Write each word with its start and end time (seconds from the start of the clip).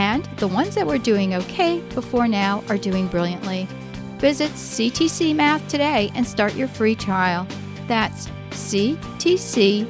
And 0.00 0.24
the 0.38 0.48
ones 0.48 0.74
that 0.76 0.86
were 0.86 0.96
doing 0.96 1.34
okay 1.34 1.80
before 1.94 2.26
now 2.26 2.64
are 2.70 2.78
doing 2.78 3.06
brilliantly. 3.06 3.68
Visit 4.16 4.50
CTC 4.52 5.36
Math 5.36 5.68
today 5.68 6.10
and 6.14 6.26
start 6.26 6.54
your 6.54 6.68
free 6.68 6.94
trial. 6.94 7.46
That's 7.86 8.28
ctcmath.com. 8.50 9.84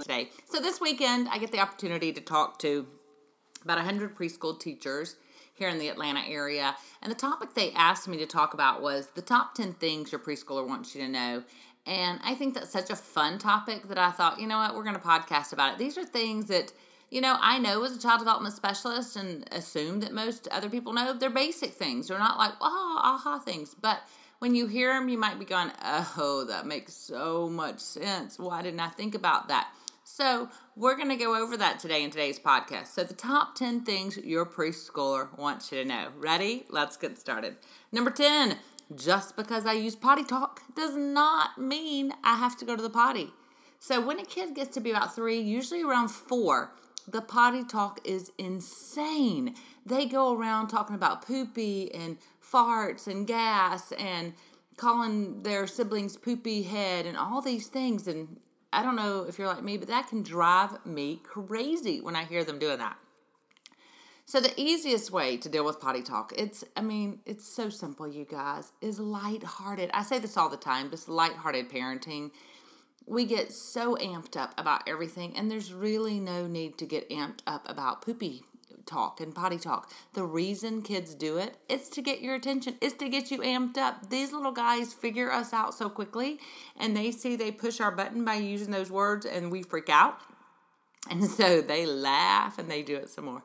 today. 0.00 0.30
So 0.46 0.60
this 0.60 0.80
weekend, 0.80 1.28
I 1.28 1.36
get 1.36 1.52
the 1.52 1.60
opportunity 1.60 2.10
to 2.14 2.20
talk 2.22 2.58
to 2.60 2.86
about 3.62 3.76
100 3.76 4.16
preschool 4.16 4.58
teachers 4.58 5.16
here 5.56 5.68
in 5.68 5.78
the 5.78 5.88
Atlanta 5.88 6.20
area. 6.20 6.76
And 7.02 7.10
the 7.10 7.16
topic 7.16 7.54
they 7.54 7.72
asked 7.72 8.06
me 8.06 8.16
to 8.18 8.26
talk 8.26 8.54
about 8.54 8.80
was 8.80 9.08
the 9.14 9.22
top 9.22 9.54
10 9.54 9.74
things 9.74 10.12
your 10.12 10.20
preschooler 10.20 10.66
wants 10.66 10.94
you 10.94 11.02
to 11.02 11.08
know. 11.08 11.42
And 11.86 12.20
I 12.24 12.34
think 12.34 12.54
that's 12.54 12.70
such 12.70 12.90
a 12.90 12.96
fun 12.96 13.38
topic 13.38 13.88
that 13.88 13.98
I 13.98 14.10
thought, 14.10 14.40
you 14.40 14.46
know 14.46 14.58
what, 14.58 14.74
we're 14.74 14.82
going 14.82 14.96
to 14.96 15.00
podcast 15.00 15.52
about 15.52 15.74
it. 15.74 15.78
These 15.78 15.96
are 15.96 16.04
things 16.04 16.46
that, 16.46 16.72
you 17.10 17.20
know, 17.20 17.36
I 17.40 17.58
know 17.58 17.84
as 17.84 17.96
a 17.96 18.00
child 18.00 18.18
development 18.18 18.54
specialist 18.54 19.16
and 19.16 19.48
assume 19.52 20.00
that 20.00 20.12
most 20.12 20.48
other 20.48 20.68
people 20.68 20.92
know. 20.92 21.12
They're 21.12 21.30
basic 21.30 21.72
things. 21.72 22.08
They're 22.08 22.18
not 22.18 22.38
like, 22.38 22.52
oh, 22.60 23.00
aha 23.02 23.38
things. 23.38 23.74
But 23.80 24.02
when 24.40 24.54
you 24.54 24.66
hear 24.66 24.92
them, 24.92 25.08
you 25.08 25.16
might 25.16 25.38
be 25.38 25.44
going, 25.44 25.70
oh, 25.82 26.44
that 26.48 26.66
makes 26.66 26.92
so 26.92 27.48
much 27.48 27.78
sense. 27.78 28.38
Why 28.38 28.62
didn't 28.62 28.80
I 28.80 28.88
think 28.88 29.14
about 29.14 29.48
that? 29.48 29.68
So, 30.08 30.50
we're 30.76 30.94
going 30.94 31.08
to 31.08 31.16
go 31.16 31.34
over 31.34 31.56
that 31.56 31.80
today 31.80 32.04
in 32.04 32.12
today's 32.12 32.38
podcast. 32.38 32.86
So, 32.86 33.02
the 33.02 33.12
top 33.12 33.56
10 33.56 33.80
things 33.80 34.16
your 34.16 34.46
preschooler 34.46 35.36
wants 35.36 35.72
you 35.72 35.82
to 35.82 35.84
know. 35.84 36.10
Ready? 36.16 36.64
Let's 36.70 36.96
get 36.96 37.18
started. 37.18 37.56
Number 37.90 38.12
10, 38.12 38.56
just 38.94 39.34
because 39.34 39.66
I 39.66 39.72
use 39.72 39.96
potty 39.96 40.22
talk 40.22 40.60
does 40.76 40.94
not 40.94 41.58
mean 41.58 42.12
I 42.22 42.36
have 42.36 42.56
to 42.58 42.64
go 42.64 42.76
to 42.76 42.82
the 42.82 42.88
potty. 42.88 43.32
So, 43.80 44.00
when 44.00 44.20
a 44.20 44.24
kid 44.24 44.54
gets 44.54 44.74
to 44.74 44.80
be 44.80 44.92
about 44.92 45.12
three, 45.12 45.40
usually 45.40 45.82
around 45.82 46.12
four, 46.12 46.70
the 47.08 47.20
potty 47.20 47.64
talk 47.64 47.98
is 48.04 48.30
insane. 48.38 49.56
They 49.84 50.06
go 50.06 50.38
around 50.38 50.68
talking 50.68 50.94
about 50.94 51.26
poopy 51.26 51.92
and 51.92 52.18
farts 52.40 53.08
and 53.08 53.26
gas 53.26 53.90
and 53.90 54.34
calling 54.76 55.42
their 55.42 55.66
siblings 55.66 56.16
poopy 56.16 56.62
head 56.62 57.06
and 57.06 57.16
all 57.16 57.42
these 57.42 57.66
things. 57.66 58.06
And 58.06 58.36
I 58.76 58.82
don't 58.82 58.94
know 58.94 59.24
if 59.26 59.38
you're 59.38 59.48
like 59.48 59.64
me, 59.64 59.78
but 59.78 59.88
that 59.88 60.08
can 60.08 60.22
drive 60.22 60.84
me 60.84 61.20
crazy 61.24 62.02
when 62.02 62.14
I 62.14 62.24
hear 62.24 62.44
them 62.44 62.58
doing 62.58 62.76
that. 62.78 62.98
So 64.26 64.38
the 64.38 64.52
easiest 64.60 65.10
way 65.10 65.38
to 65.38 65.48
deal 65.48 65.64
with 65.64 65.80
potty 65.80 66.02
talk, 66.02 66.34
it's 66.36 66.62
I 66.76 66.82
mean, 66.82 67.20
it's 67.24 67.48
so 67.48 67.70
simple, 67.70 68.06
you 68.06 68.26
guys, 68.26 68.72
is 68.82 69.00
lighthearted. 69.00 69.90
I 69.94 70.02
say 70.02 70.18
this 70.18 70.36
all 70.36 70.50
the 70.50 70.58
time, 70.58 70.90
just 70.90 71.08
lighthearted 71.08 71.70
parenting. 71.70 72.32
We 73.06 73.24
get 73.24 73.50
so 73.50 73.96
amped 73.96 74.36
up 74.36 74.52
about 74.58 74.82
everything, 74.86 75.36
and 75.36 75.50
there's 75.50 75.72
really 75.72 76.20
no 76.20 76.46
need 76.46 76.76
to 76.78 76.86
get 76.86 77.08
amped 77.08 77.40
up 77.46 77.68
about 77.70 78.02
poopy 78.02 78.44
talk 78.86 79.20
and 79.20 79.34
potty 79.34 79.58
talk. 79.58 79.90
The 80.14 80.24
reason 80.24 80.82
kids 80.82 81.14
do 81.14 81.36
it 81.36 81.56
is 81.68 81.88
to 81.90 82.02
get 82.02 82.20
your 82.20 82.34
attention, 82.34 82.76
is 82.80 82.94
to 82.94 83.08
get 83.08 83.30
you 83.30 83.38
amped 83.38 83.76
up. 83.76 84.08
These 84.08 84.32
little 84.32 84.52
guys 84.52 84.94
figure 84.94 85.30
us 85.30 85.52
out 85.52 85.74
so 85.74 85.88
quickly 85.88 86.38
and 86.76 86.96
they 86.96 87.10
see 87.10 87.36
they 87.36 87.50
push 87.50 87.80
our 87.80 87.90
button 87.90 88.24
by 88.24 88.36
using 88.36 88.70
those 88.70 88.90
words 88.90 89.26
and 89.26 89.50
we 89.50 89.62
freak 89.62 89.88
out. 89.88 90.20
And 91.10 91.24
so 91.30 91.60
they 91.60 91.86
laugh 91.86 92.58
and 92.58 92.70
they 92.70 92.82
do 92.82 92.96
it 92.96 93.10
some 93.10 93.26
more. 93.26 93.44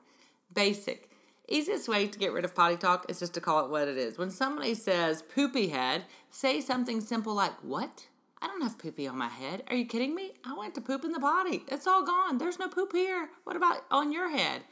Basic. 0.53 1.09
Easiest 1.47 1.90
way 1.90 2.07
to 2.07 2.18
get 2.18 2.31
rid 2.31 2.46
of 2.46 2.56
potty 2.56 2.78
talk 2.78 3.06
is 3.09 3.19
just 3.19 3.34
to 3.34 3.41
call 3.41 3.66
it 3.66 3.72
what 3.72 3.88
it 3.88 3.97
is. 3.97 4.18
When 4.18 4.31
somebody 4.31 4.74
says 4.74 5.22
poopy 5.22 5.68
head, 5.68 6.06
say 6.30 6.62
something 6.62 7.01
simple 7.01 7.34
like, 7.34 7.53
What? 7.62 8.07
I 8.41 8.47
don't 8.47 8.62
have 8.62 8.80
poopy 8.80 9.07
on 9.07 9.18
my 9.18 9.28
head. 9.28 9.63
Are 9.68 9.75
you 9.75 9.85
kidding 9.85 10.16
me? 10.16 10.31
I 10.44 10.53
went 10.53 10.74
to 10.75 10.81
poop 10.81 11.06
in 11.06 11.12
the 11.12 11.19
potty. 11.19 11.63
It's 11.68 11.85
all 11.85 12.03
gone. 12.03 12.40
There's 12.40 12.57
no 12.57 12.69
poop 12.69 12.91
here. 12.91 13.30
What 13.44 13.56
about 13.56 13.84
on 13.91 14.12
your 14.12 14.31
head? 14.31 14.63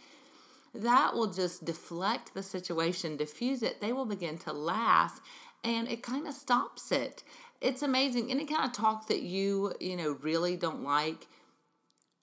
That 0.73 1.13
will 1.13 1.31
just 1.31 1.65
deflect 1.65 2.33
the 2.33 2.43
situation, 2.43 3.17
diffuse 3.17 3.63
it. 3.63 3.81
They 3.81 3.93
will 3.93 4.05
begin 4.05 4.37
to 4.39 4.53
laugh 4.53 5.21
and 5.63 5.87
it 5.87 6.03
kind 6.03 6.27
of 6.27 6.33
stops 6.33 6.91
it. 6.91 7.23
It's 7.61 7.81
amazing. 7.81 8.31
Any 8.31 8.45
kind 8.45 8.63
of 8.63 8.71
talk 8.71 9.07
that 9.07 9.21
you, 9.21 9.73
you 9.79 9.97
know, 9.97 10.17
really 10.21 10.55
don't 10.55 10.83
like, 10.83 11.27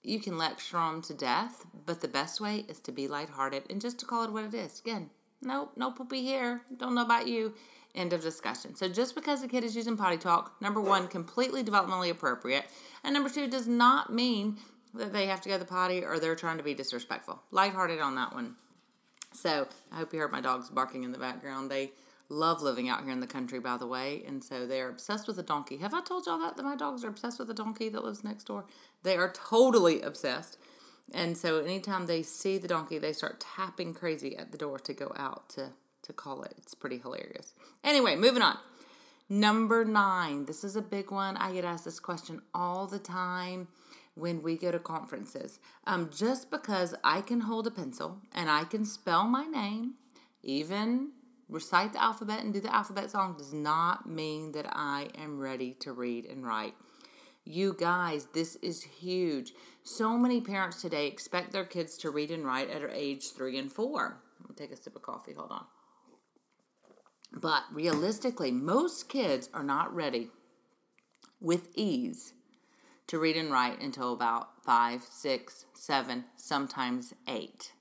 you 0.03 0.21
can 0.21 0.39
lecture 0.39 0.79
them 0.79 1.03
to 1.03 1.15
death, 1.15 1.67
but 1.85 2.01
the 2.01 2.09
best 2.09 2.41
way 2.41 2.65
is 2.69 2.81
to 2.81 2.93
be 2.93 3.09
lighthearted 3.09 3.65
and 3.69 3.81
just 3.81 3.99
to 3.99 4.06
call 4.06 4.25
it 4.25 4.33
what 4.33 4.45
it 4.45 4.55
is. 4.55 4.81
Again, 4.81 5.11
no, 5.43 5.71
no 5.77 5.91
poopy 5.91 6.23
here. 6.23 6.62
Don't 6.77 6.95
know 6.95 7.03
about 7.03 7.27
you. 7.27 7.55
End 7.95 8.12
of 8.12 8.23
discussion. 8.23 8.75
So 8.77 8.89
just 8.89 9.15
because 9.15 9.43
a 9.43 9.49
kid 9.49 9.65
is 9.65 9.75
using 9.75 9.97
potty 9.97 10.19
talk, 10.19 10.55
number 10.61 10.81
one, 10.81 11.09
completely 11.09 11.65
developmentally 11.65 12.11
appropriate, 12.11 12.65
and 13.03 13.15
number 13.15 13.31
two, 13.31 13.49
does 13.49 13.67
not 13.67 14.12
mean 14.12 14.59
that 14.99 15.12
they 15.12 15.27
have 15.27 15.41
to 15.43 15.49
go 15.49 15.55
to 15.55 15.61
the 15.61 15.65
potty 15.65 16.05
or 16.05 16.19
they're 16.19 16.34
trying 16.34 16.59
to 16.59 16.62
be 16.62 16.75
disrespectful. 16.75 17.43
Lighthearted 17.51 18.01
on 18.01 18.15
that 18.17 18.34
one. 18.34 18.57
So 19.33 19.69
I 19.93 19.97
hope 19.97 20.12
you 20.12 20.21
heard 20.21 20.33
my 20.33 20.41
dogs 20.41 20.71
barking 20.71 21.05
in 21.05 21.12
the 21.12 21.19
background. 21.19 21.71
They 21.71 21.93
love 22.29 22.62
living 22.62 22.89
out 22.89 23.03
here 23.03 23.12
in 23.12 23.21
the 23.21 23.27
country, 23.27 23.59
by 23.59 23.77
the 23.77 23.87
way, 23.87 24.25
and 24.27 24.43
so 24.43 24.67
they're 24.67 24.89
obsessed 24.89 25.29
with 25.29 25.39
a 25.39 25.43
donkey. 25.43 25.77
Have 25.79 25.95
I 25.95 26.01
told 26.01 26.27
y'all 26.27 26.39
that, 26.39 26.56
that 26.56 26.62
my 26.62 26.77
dogs 26.77 27.05
are 27.05 27.09
obsessed 27.09 27.39
with 27.39 27.51
a 27.51 27.55
donkey 27.55 27.89
that 27.91 28.05
lives 28.05 28.25
next 28.25 28.45
door? 28.45 28.65
They 29.03 29.17
are 29.17 29.33
totally 29.33 30.01
obsessed. 30.01 30.59
And 31.12 31.37
so 31.37 31.61
anytime 31.61 32.06
they 32.06 32.23
see 32.23 32.59
the 32.59 32.67
donkey, 32.67 32.99
they 32.99 33.12
start 33.12 33.45
tapping 33.56 33.95
crazy 33.95 34.37
at 34.37 34.51
the 34.51 34.59
door 34.59 34.79
to 34.81 34.93
go 34.93 35.12
out 35.17 35.49
to, 35.51 35.71
to 36.03 36.12
call 36.12 36.43
it. 36.43 36.55
It's 36.59 36.75
pretty 36.75 36.99
hilarious. 36.99 37.55
Anyway, 37.85 38.17
moving 38.17 38.43
on. 38.43 38.59
Number 39.29 39.85
nine. 39.85 40.47
This 40.47 40.65
is 40.65 40.75
a 40.75 40.83
big 40.83 41.12
one. 41.12 41.37
I 41.37 41.53
get 41.53 41.65
asked 41.65 41.85
this 41.85 42.01
question 42.01 42.43
all 42.55 42.87
the 42.87 42.99
time 42.99 43.69
when 44.16 44.43
we 44.43 44.56
go 44.56 44.72
to 44.72 44.78
conferences. 44.78 45.60
Um, 45.87 46.10
just 46.10 46.50
because 46.50 46.94
I 47.04 47.21
can 47.21 47.43
hold 47.43 47.66
a 47.66 47.71
pencil 47.71 48.22
and 48.32 48.50
I 48.50 48.65
can 48.65 48.84
spell 48.84 49.25
my 49.25 49.44
name, 49.44 49.94
even 50.43 51.12
recite 51.49 51.93
the 51.93 52.03
alphabet 52.03 52.43
and 52.43 52.53
do 52.53 52.60
the 52.60 52.75
alphabet 52.75 53.10
song, 53.10 53.37
does 53.37 53.53
not 53.53 54.09
mean 54.09 54.53
that 54.53 54.66
I 54.72 55.10
am 55.16 55.38
ready 55.38 55.75
to 55.81 55.93
read 55.93 56.25
and 56.25 56.44
write. 56.44 56.75
You 57.44 57.76
guys, 57.79 58.26
this 58.32 58.56
is 58.56 58.82
huge. 58.82 59.52
So 59.85 60.17
many 60.17 60.41
parents 60.41 60.81
today 60.81 61.06
expect 61.06 61.52
their 61.52 61.64
kids 61.64 61.96
to 61.99 62.11
read 62.11 62.31
and 62.31 62.44
write 62.44 62.70
at 62.70 62.82
age 62.93 63.32
three 63.37 63.58
and 63.58 63.70
four. 63.70 64.23
I'll 64.49 64.56
take 64.56 64.73
a 64.73 64.76
sip 64.76 64.96
of 64.96 65.02
coffee. 65.02 65.35
Hold 65.35 65.52
on. 65.52 65.67
But 67.32 67.64
realistically, 67.70 68.50
most 68.50 69.08
kids 69.08 69.50
are 69.52 69.62
not 69.62 69.94
ready 69.94 70.31
with 71.41 71.69
ease 71.75 72.32
to 73.08 73.19
read 73.19 73.37
and 73.37 73.50
write 73.50 73.81
until 73.81 74.12
about 74.12 74.62
five, 74.64 75.03
six, 75.03 75.67
seven, 75.75 76.25
sometimes 76.37 77.14
eight. 77.29 77.73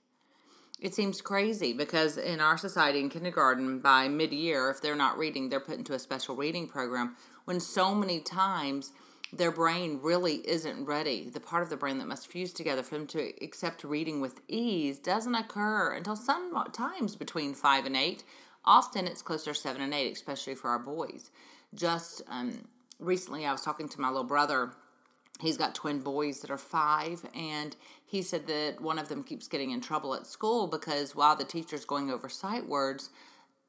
It 0.80 0.94
seems 0.94 1.22
crazy 1.22 1.74
because 1.74 2.18
in 2.18 2.39
our 2.39 2.57
society 2.57 3.00
in 3.00 3.10
kindergarten, 3.10 3.80
by 3.80 4.07
mid 4.07 4.33
year, 4.33 4.69
if 4.69 4.81
they're 4.81 4.95
not 4.95 5.18
reading, 5.18 5.50
they're 5.50 5.60
put 5.60 5.77
into 5.77 5.94
a 5.94 6.00
special 6.00 6.36
reading 6.36 6.68
program 6.68 7.16
when 7.45 7.60
so 7.60 7.95
many 7.95 8.19
times 8.19 8.92
their 9.33 9.51
brain 9.51 10.00
really 10.04 10.36
isn't 10.48 10.86
ready. 10.86 11.30
The 11.30 11.39
part 11.39 11.63
of 11.63 11.69
the 11.69 11.77
brain 11.77 11.98
that 11.98 12.07
must 12.07 12.27
fuse 12.27 12.54
together 12.54 12.83
for 12.83 12.95
them 12.95 13.07
to 13.07 13.44
accept 13.44 13.83
reading 13.83 14.22
with 14.22 14.42
ease 14.48 15.00
doesn't 15.00 15.33
occur 15.33 15.94
until 15.94 16.16
sometimes 16.16 17.16
between 17.16 17.54
five 17.54 17.86
and 17.86 17.95
eight. 17.95 18.24
Often 18.63 19.07
it's 19.07 19.22
closer 19.22 19.54
to 19.54 19.60
seven 19.60 19.81
and 19.81 19.94
eight, 19.94 20.12
especially 20.13 20.56
for 20.56 20.69
our 20.69 20.80
boys 20.80 21.31
just 21.75 22.22
um, 22.30 22.68
recently 23.00 23.45
I 23.45 23.51
was 23.51 23.62
talking 23.62 23.89
to 23.89 24.01
my 24.01 24.07
little 24.07 24.24
brother. 24.24 24.72
He's 25.42 25.58
got 25.58 25.76
twin 25.76 26.00
boys 26.00 26.40
that 26.40 26.50
are 26.50 26.58
five, 26.58 27.26
and 27.36 27.76
he 28.06 28.22
said 28.22 28.48
that 28.48 28.80
one 28.80 28.98
of 28.98 29.10
them 29.10 29.24
keeps 29.24 29.48
getting 29.48 29.72
in 29.72 29.82
trouble 29.82 30.16
at 30.16 30.26
school 30.26 30.68
because 30.68 31.16
while 31.16 31.36
the 31.36 31.44
teacher's 31.44 31.84
going 31.84 32.10
over 32.10 32.30
sight 32.30 32.68
words, 32.68 33.10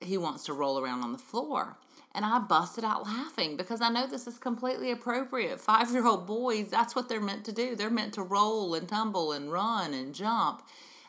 he 0.00 0.16
wants 0.16 0.44
to 0.44 0.52
roll 0.52 0.78
around 0.78 1.02
on 1.02 1.12
the 1.12 1.18
floor. 1.18 1.76
And 2.14 2.24
I 2.24 2.38
busted 2.38 2.84
out 2.84 3.04
laughing 3.04 3.56
because 3.56 3.80
I 3.80 3.90
know 3.90 4.06
this 4.06 4.26
is 4.26 4.38
completely 4.38 4.90
appropriate. 4.90 5.60
Five 5.60 5.90
year 5.90 6.06
old 6.06 6.26
boys, 6.26 6.68
that's 6.70 6.94
what 6.94 7.08
they're 7.08 7.20
meant 7.20 7.44
to 7.46 7.52
do. 7.52 7.76
They're 7.76 7.90
meant 7.90 8.14
to 8.14 8.22
roll 8.22 8.74
and 8.74 8.88
tumble 8.88 9.32
and 9.32 9.52
run 9.52 9.92
and 9.92 10.14
jump. 10.14 10.62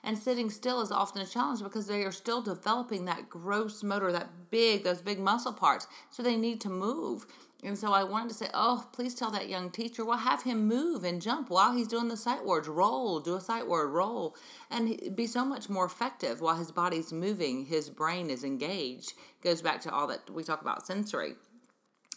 And 0.04 0.18
sitting 0.18 0.50
still 0.50 0.82
is 0.82 0.92
often 0.92 1.22
a 1.22 1.26
challenge 1.26 1.64
because 1.64 1.88
they 1.88 2.04
are 2.04 2.12
still 2.12 2.42
developing 2.42 3.06
that 3.06 3.30
gross 3.30 3.84
motor, 3.84 4.12
that 4.12 4.50
big, 4.50 4.84
those 4.84 5.02
big 5.02 5.20
muscle 5.20 5.54
parts. 5.54 5.88
So 6.10 6.24
they 6.24 6.36
need 6.36 6.62
to 6.62 6.70
move. 6.70 7.26
And 7.64 7.78
so 7.78 7.92
I 7.92 8.04
wanted 8.04 8.30
to 8.30 8.36
say, 8.36 8.50
oh, 8.54 8.88
please 8.94 9.16
tell 9.16 9.32
that 9.32 9.50
young 9.50 9.72
teacher, 9.72 10.06
well, 10.06 10.20
have 10.20 10.44
him 10.44 10.68
move 10.68 11.04
and 11.04 11.22
jump 11.22 11.50
while 11.50 11.74
he's 11.74 11.88
doing 11.88 12.08
the 12.08 12.18
sight 12.18 12.46
words. 12.46 12.68
Roll, 12.68 13.20
do 13.20 13.36
a 13.36 13.42
sight 13.42 13.68
word, 13.68 13.88
roll. 13.88 14.36
And 14.70 15.16
be 15.16 15.26
so 15.26 15.44
much 15.44 15.68
more 15.68 15.86
effective 15.86 16.40
while 16.40 16.56
his 16.56 16.72
body's 16.72 17.12
moving, 17.12 17.66
his 17.66 17.90
brain 17.90 18.30
is 18.30 18.44
engaged. 18.44 19.14
Goes 19.44 19.64
back 19.64 19.82
to 19.82 19.92
all 19.92 20.06
that 20.08 20.30
we 20.30 20.44
talk 20.44 20.62
about 20.62 20.86
sensory 20.86 21.34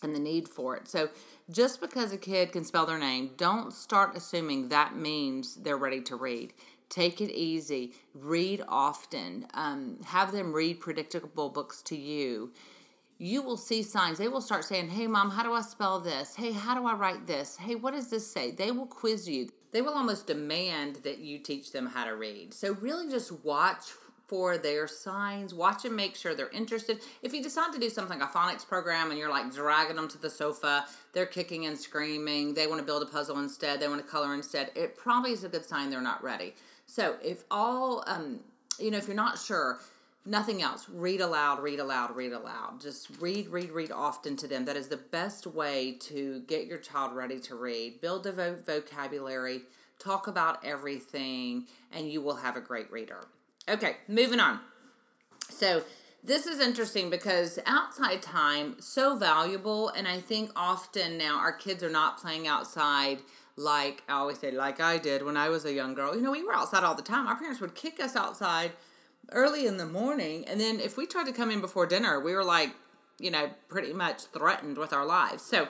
and 0.02 0.14
the 0.14 0.18
need 0.20 0.46
for 0.46 0.76
it. 0.76 0.88
So 0.88 1.08
just 1.50 1.80
because 1.80 2.12
a 2.12 2.18
kid 2.18 2.52
can 2.52 2.64
spell 2.64 2.84
their 2.84 2.98
name, 2.98 3.30
don't 3.36 3.72
start 3.72 4.16
assuming 4.16 4.68
that 4.68 4.94
means 4.94 5.56
they're 5.56 5.76
ready 5.76 6.02
to 6.02 6.16
read. 6.16 6.52
Take 6.90 7.20
it 7.20 7.30
easy. 7.30 7.94
Read 8.14 8.62
often. 8.68 9.46
Um, 9.54 9.98
have 10.06 10.32
them 10.32 10.52
read 10.52 10.80
predictable 10.80 11.48
books 11.48 11.82
to 11.82 11.96
you. 11.96 12.52
You 13.22 13.42
will 13.42 13.58
see 13.58 13.82
signs. 13.82 14.16
They 14.16 14.28
will 14.28 14.40
start 14.40 14.64
saying, 14.64 14.88
Hey, 14.88 15.06
mom, 15.06 15.28
how 15.28 15.42
do 15.42 15.52
I 15.52 15.60
spell 15.60 16.00
this? 16.00 16.34
Hey, 16.34 16.52
how 16.52 16.74
do 16.74 16.86
I 16.86 16.94
write 16.94 17.26
this? 17.26 17.54
Hey, 17.54 17.74
what 17.74 17.92
does 17.92 18.08
this 18.08 18.26
say? 18.26 18.50
They 18.50 18.70
will 18.70 18.86
quiz 18.86 19.28
you. 19.28 19.50
They 19.72 19.82
will 19.82 19.92
almost 19.92 20.26
demand 20.26 20.96
that 21.04 21.18
you 21.18 21.38
teach 21.38 21.70
them 21.70 21.84
how 21.84 22.06
to 22.06 22.16
read. 22.16 22.54
So, 22.54 22.72
really 22.76 23.10
just 23.10 23.44
watch 23.44 23.90
for 24.26 24.56
their 24.56 24.88
signs. 24.88 25.52
Watch 25.52 25.84
and 25.84 25.94
make 25.94 26.16
sure 26.16 26.34
they're 26.34 26.48
interested. 26.48 27.00
If 27.20 27.34
you 27.34 27.42
decide 27.42 27.74
to 27.74 27.78
do 27.78 27.90
something 27.90 28.18
like 28.18 28.26
a 28.26 28.32
phonics 28.32 28.66
program 28.66 29.10
and 29.10 29.18
you're 29.18 29.28
like 29.28 29.52
dragging 29.52 29.96
them 29.96 30.08
to 30.08 30.18
the 30.18 30.30
sofa, 30.30 30.86
they're 31.12 31.26
kicking 31.26 31.66
and 31.66 31.76
screaming, 31.76 32.54
they 32.54 32.66
want 32.68 32.78
to 32.78 32.86
build 32.86 33.02
a 33.02 33.06
puzzle 33.06 33.38
instead, 33.38 33.80
they 33.80 33.88
want 33.88 34.00
to 34.00 34.10
color 34.10 34.32
instead, 34.32 34.70
it 34.74 34.96
probably 34.96 35.32
is 35.32 35.44
a 35.44 35.48
good 35.48 35.66
sign 35.66 35.90
they're 35.90 36.00
not 36.00 36.22
ready. 36.22 36.54
So 36.86 37.16
if 37.22 37.44
all, 37.50 38.02
um, 38.06 38.40
you 38.78 38.90
know, 38.90 38.98
if 38.98 39.08
you're 39.08 39.16
not 39.16 39.38
sure, 39.38 39.80
nothing 40.26 40.62
else, 40.62 40.86
read 40.88 41.20
aloud, 41.20 41.62
read 41.62 41.80
aloud, 41.80 42.14
read 42.14 42.32
aloud. 42.32 42.80
Just 42.80 43.08
read, 43.20 43.48
read, 43.48 43.70
read 43.70 43.90
often 43.90 44.36
to 44.36 44.46
them. 44.46 44.64
That 44.64 44.76
is 44.76 44.88
the 44.88 44.96
best 44.96 45.46
way 45.46 45.92
to 46.00 46.40
get 46.46 46.66
your 46.66 46.78
child 46.78 47.14
ready 47.14 47.38
to 47.40 47.54
read. 47.54 48.00
Build 48.00 48.26
a 48.26 48.32
vo- 48.32 48.58
vocabulary, 48.64 49.62
talk 49.98 50.26
about 50.26 50.64
everything, 50.64 51.66
and 51.92 52.10
you 52.10 52.20
will 52.20 52.36
have 52.36 52.56
a 52.56 52.60
great 52.60 52.90
reader. 52.90 53.26
Okay, 53.68 53.96
moving 54.08 54.40
on. 54.40 54.60
So, 55.48 55.82
this 56.22 56.46
is 56.46 56.60
interesting 56.60 57.08
because 57.08 57.58
outside 57.64 58.20
time 58.20 58.76
so 58.78 59.16
valuable 59.16 59.88
and 59.88 60.06
i 60.06 60.20
think 60.20 60.50
often 60.54 61.16
now 61.16 61.38
our 61.38 61.50
kids 61.50 61.82
are 61.82 61.88
not 61.88 62.20
playing 62.20 62.46
outside 62.46 63.20
like 63.60 64.02
I 64.08 64.14
always 64.14 64.38
say, 64.38 64.50
like 64.50 64.80
I 64.80 64.98
did 64.98 65.24
when 65.24 65.36
I 65.36 65.48
was 65.48 65.64
a 65.64 65.72
young 65.72 65.94
girl. 65.94 66.14
You 66.14 66.22
know, 66.22 66.32
we 66.32 66.42
were 66.42 66.54
outside 66.54 66.82
all 66.82 66.94
the 66.94 67.02
time. 67.02 67.26
Our 67.26 67.36
parents 67.36 67.60
would 67.60 67.74
kick 67.74 68.00
us 68.00 68.16
outside 68.16 68.72
early 69.32 69.66
in 69.66 69.76
the 69.76 69.86
morning, 69.86 70.44
and 70.46 70.60
then 70.60 70.80
if 70.80 70.96
we 70.96 71.06
tried 71.06 71.26
to 71.26 71.32
come 71.32 71.50
in 71.50 71.60
before 71.60 71.86
dinner, 71.86 72.20
we 72.20 72.34
were 72.34 72.44
like, 72.44 72.70
you 73.18 73.30
know, 73.30 73.50
pretty 73.68 73.92
much 73.92 74.22
threatened 74.24 74.78
with 74.78 74.92
our 74.92 75.04
lives. 75.04 75.42
So 75.42 75.68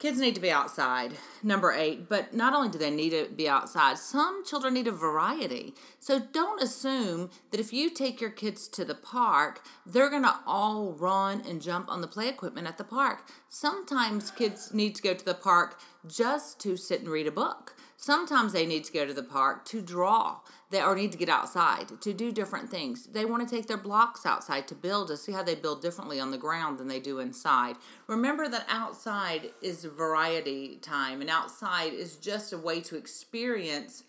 Kids 0.00 0.18
need 0.18 0.34
to 0.34 0.40
be 0.40 0.50
outside, 0.50 1.12
number 1.42 1.72
eight. 1.72 2.08
But 2.08 2.32
not 2.32 2.54
only 2.54 2.70
do 2.70 2.78
they 2.78 2.90
need 2.90 3.10
to 3.10 3.28
be 3.28 3.46
outside, 3.46 3.98
some 3.98 4.42
children 4.46 4.72
need 4.72 4.86
a 4.86 4.92
variety. 4.92 5.74
So 5.98 6.18
don't 6.18 6.62
assume 6.62 7.28
that 7.50 7.60
if 7.60 7.70
you 7.70 7.90
take 7.90 8.18
your 8.18 8.30
kids 8.30 8.66
to 8.68 8.84
the 8.86 8.94
park, 8.94 9.60
they're 9.84 10.08
going 10.08 10.22
to 10.22 10.40
all 10.46 10.94
run 10.94 11.42
and 11.46 11.60
jump 11.60 11.90
on 11.90 12.00
the 12.00 12.06
play 12.06 12.30
equipment 12.30 12.66
at 12.66 12.78
the 12.78 12.84
park. 12.84 13.28
Sometimes 13.50 14.30
kids 14.30 14.72
need 14.72 14.94
to 14.94 15.02
go 15.02 15.12
to 15.12 15.24
the 15.24 15.34
park 15.34 15.78
just 16.06 16.58
to 16.60 16.78
sit 16.78 17.00
and 17.00 17.10
read 17.10 17.26
a 17.26 17.30
book. 17.30 17.76
Sometimes 18.02 18.54
they 18.54 18.64
need 18.64 18.84
to 18.84 18.92
go 18.94 19.04
to 19.04 19.12
the 19.12 19.22
park 19.22 19.66
to 19.66 19.82
draw. 19.82 20.38
They 20.70 20.80
or 20.80 20.94
need 20.94 21.12
to 21.12 21.18
get 21.18 21.28
outside 21.28 22.00
to 22.00 22.14
do 22.14 22.32
different 22.32 22.70
things. 22.70 23.04
They 23.04 23.26
want 23.26 23.46
to 23.46 23.54
take 23.54 23.66
their 23.66 23.76
blocks 23.76 24.24
outside 24.24 24.66
to 24.68 24.74
build 24.74 25.08
to 25.08 25.18
see 25.18 25.32
how 25.32 25.42
they 25.42 25.54
build 25.54 25.82
differently 25.82 26.18
on 26.18 26.30
the 26.30 26.38
ground 26.38 26.78
than 26.78 26.88
they 26.88 26.98
do 26.98 27.18
inside. 27.18 27.76
Remember 28.06 28.48
that 28.48 28.64
outside 28.70 29.50
is 29.60 29.84
variety 29.84 30.78
time 30.78 31.20
and 31.20 31.28
outside 31.28 31.92
is 31.92 32.16
just 32.16 32.54
a 32.54 32.58
way 32.58 32.80
to 32.80 32.96
experience 32.96 34.04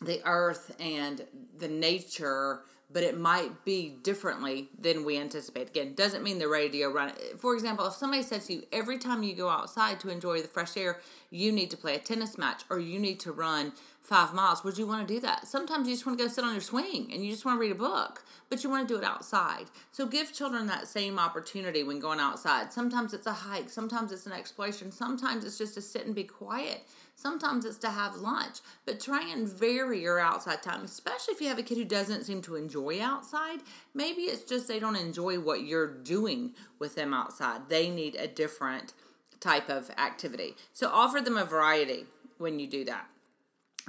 the 0.00 0.22
earth 0.24 0.74
and 0.80 1.26
the 1.58 1.68
nature 1.68 2.62
but 2.90 3.02
it 3.02 3.18
might 3.18 3.64
be 3.64 3.96
differently 4.02 4.68
than 4.78 5.04
we 5.04 5.18
anticipate. 5.18 5.68
Again, 5.68 5.94
doesn't 5.94 6.22
mean 6.22 6.38
they're 6.38 6.48
ready 6.48 6.70
to 6.78 6.86
run. 6.86 7.12
For 7.38 7.54
example, 7.54 7.86
if 7.86 7.94
somebody 7.94 8.22
says 8.22 8.46
to 8.46 8.54
you, 8.54 8.62
every 8.72 8.98
time 8.98 9.22
you 9.22 9.34
go 9.34 9.48
outside 9.48 10.00
to 10.00 10.08
enjoy 10.08 10.40
the 10.40 10.48
fresh 10.48 10.76
air, 10.76 11.00
you 11.30 11.52
need 11.52 11.70
to 11.70 11.76
play 11.76 11.94
a 11.96 11.98
tennis 11.98 12.38
match 12.38 12.62
or 12.70 12.78
you 12.78 12.98
need 12.98 13.20
to 13.20 13.32
run 13.32 13.72
five 14.08 14.32
miles, 14.32 14.64
would 14.64 14.78
you 14.78 14.86
want 14.86 15.06
to 15.06 15.14
do 15.14 15.20
that? 15.20 15.46
Sometimes 15.46 15.86
you 15.86 15.92
just 15.92 16.06
want 16.06 16.18
to 16.18 16.24
go 16.24 16.30
sit 16.30 16.42
on 16.42 16.52
your 16.52 16.62
swing 16.62 17.10
and 17.12 17.22
you 17.22 17.30
just 17.30 17.44
want 17.44 17.56
to 17.56 17.60
read 17.60 17.72
a 17.72 17.74
book, 17.74 18.24
but 18.48 18.64
you 18.64 18.70
want 18.70 18.88
to 18.88 18.94
do 18.94 18.98
it 18.98 19.04
outside. 19.04 19.66
So 19.92 20.06
give 20.06 20.32
children 20.32 20.66
that 20.66 20.88
same 20.88 21.18
opportunity 21.18 21.82
when 21.82 22.00
going 22.00 22.18
outside. 22.18 22.72
Sometimes 22.72 23.12
it's 23.12 23.26
a 23.26 23.32
hike, 23.32 23.68
sometimes 23.68 24.10
it's 24.10 24.24
an 24.24 24.32
exploration, 24.32 24.90
sometimes 24.90 25.44
it's 25.44 25.58
just 25.58 25.74
to 25.74 25.82
sit 25.82 26.06
and 26.06 26.14
be 26.14 26.24
quiet. 26.24 26.84
Sometimes 27.16 27.66
it's 27.66 27.76
to 27.78 27.90
have 27.90 28.16
lunch, 28.16 28.60
but 28.86 28.98
try 28.98 29.28
and 29.30 29.46
vary 29.46 30.00
your 30.00 30.18
outside 30.18 30.62
time, 30.62 30.84
especially 30.84 31.34
if 31.34 31.40
you 31.42 31.48
have 31.48 31.58
a 31.58 31.62
kid 31.62 31.76
who 31.76 31.84
doesn't 31.84 32.24
seem 32.24 32.40
to 32.42 32.56
enjoy 32.56 33.02
outside. 33.02 33.58
Maybe 33.92 34.22
it's 34.22 34.44
just 34.44 34.68
they 34.68 34.78
don't 34.78 34.96
enjoy 34.96 35.38
what 35.38 35.64
you're 35.64 35.92
doing 35.92 36.54
with 36.78 36.94
them 36.94 37.12
outside. 37.12 37.68
They 37.68 37.90
need 37.90 38.14
a 38.14 38.28
different 38.28 38.94
type 39.38 39.68
of 39.68 39.90
activity. 39.98 40.54
So 40.72 40.88
offer 40.88 41.20
them 41.20 41.36
a 41.36 41.44
variety 41.44 42.06
when 42.38 42.58
you 42.58 42.68
do 42.68 42.84
that. 42.84 43.06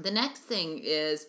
The 0.01 0.11
next 0.11 0.39
thing 0.39 0.79
is 0.83 1.27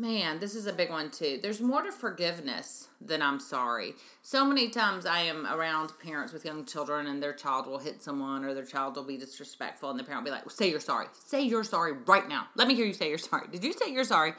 Man, 0.00 0.38
this 0.38 0.54
is 0.54 0.66
a 0.66 0.72
big 0.72 0.88
one 0.88 1.10
too. 1.10 1.38
There's 1.42 1.60
more 1.60 1.82
to 1.82 1.92
forgiveness 1.92 2.88
than 3.02 3.20
I'm 3.20 3.38
sorry. 3.38 3.92
So 4.22 4.46
many 4.46 4.70
times 4.70 5.04
I 5.04 5.20
am 5.20 5.46
around 5.46 5.92
parents 6.02 6.32
with 6.32 6.42
young 6.42 6.64
children 6.64 7.06
and 7.06 7.22
their 7.22 7.34
child 7.34 7.66
will 7.66 7.76
hit 7.76 8.02
someone 8.02 8.42
or 8.42 8.54
their 8.54 8.64
child 8.64 8.96
will 8.96 9.04
be 9.04 9.18
disrespectful 9.18 9.90
and 9.90 9.98
the 9.98 10.04
parent 10.04 10.24
will 10.24 10.30
be 10.30 10.34
like, 10.34 10.50
say 10.50 10.70
you're 10.70 10.80
sorry. 10.80 11.04
Say 11.26 11.42
you're 11.42 11.64
sorry 11.64 11.92
right 12.06 12.26
now. 12.26 12.46
Let 12.54 12.66
me 12.66 12.74
hear 12.74 12.86
you 12.86 12.94
say 12.94 13.10
you're 13.10 13.18
sorry. 13.18 13.48
Did 13.52 13.62
you 13.62 13.74
say 13.74 13.92
you're 13.92 14.04
sorry? 14.04 14.32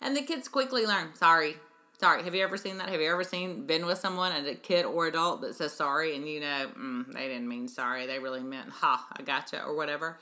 And 0.00 0.16
the 0.16 0.22
kids 0.22 0.48
quickly 0.48 0.84
learn, 0.84 1.14
sorry, 1.14 1.54
sorry. 2.00 2.24
Have 2.24 2.34
you 2.34 2.42
ever 2.42 2.56
seen 2.56 2.78
that? 2.78 2.88
Have 2.88 3.00
you 3.00 3.12
ever 3.12 3.22
seen, 3.22 3.66
been 3.68 3.86
with 3.86 3.98
someone, 3.98 4.32
a 4.32 4.56
kid 4.56 4.84
or 4.84 5.06
adult 5.06 5.42
that 5.42 5.54
says 5.54 5.72
sorry 5.72 6.16
and 6.16 6.28
you 6.28 6.40
know, 6.40 6.70
mm, 6.76 7.12
they 7.12 7.28
didn't 7.28 7.46
mean 7.46 7.68
sorry. 7.68 8.06
They 8.06 8.18
really 8.18 8.42
meant, 8.42 8.70
ha, 8.70 9.06
I 9.12 9.22
gotcha, 9.22 9.62
or 9.62 9.76
whatever. 9.76 10.18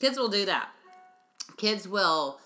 Kids 0.00 0.18
will 0.18 0.28
do 0.28 0.44
that. 0.44 0.68
Kids 1.56 1.88
will 1.88 2.38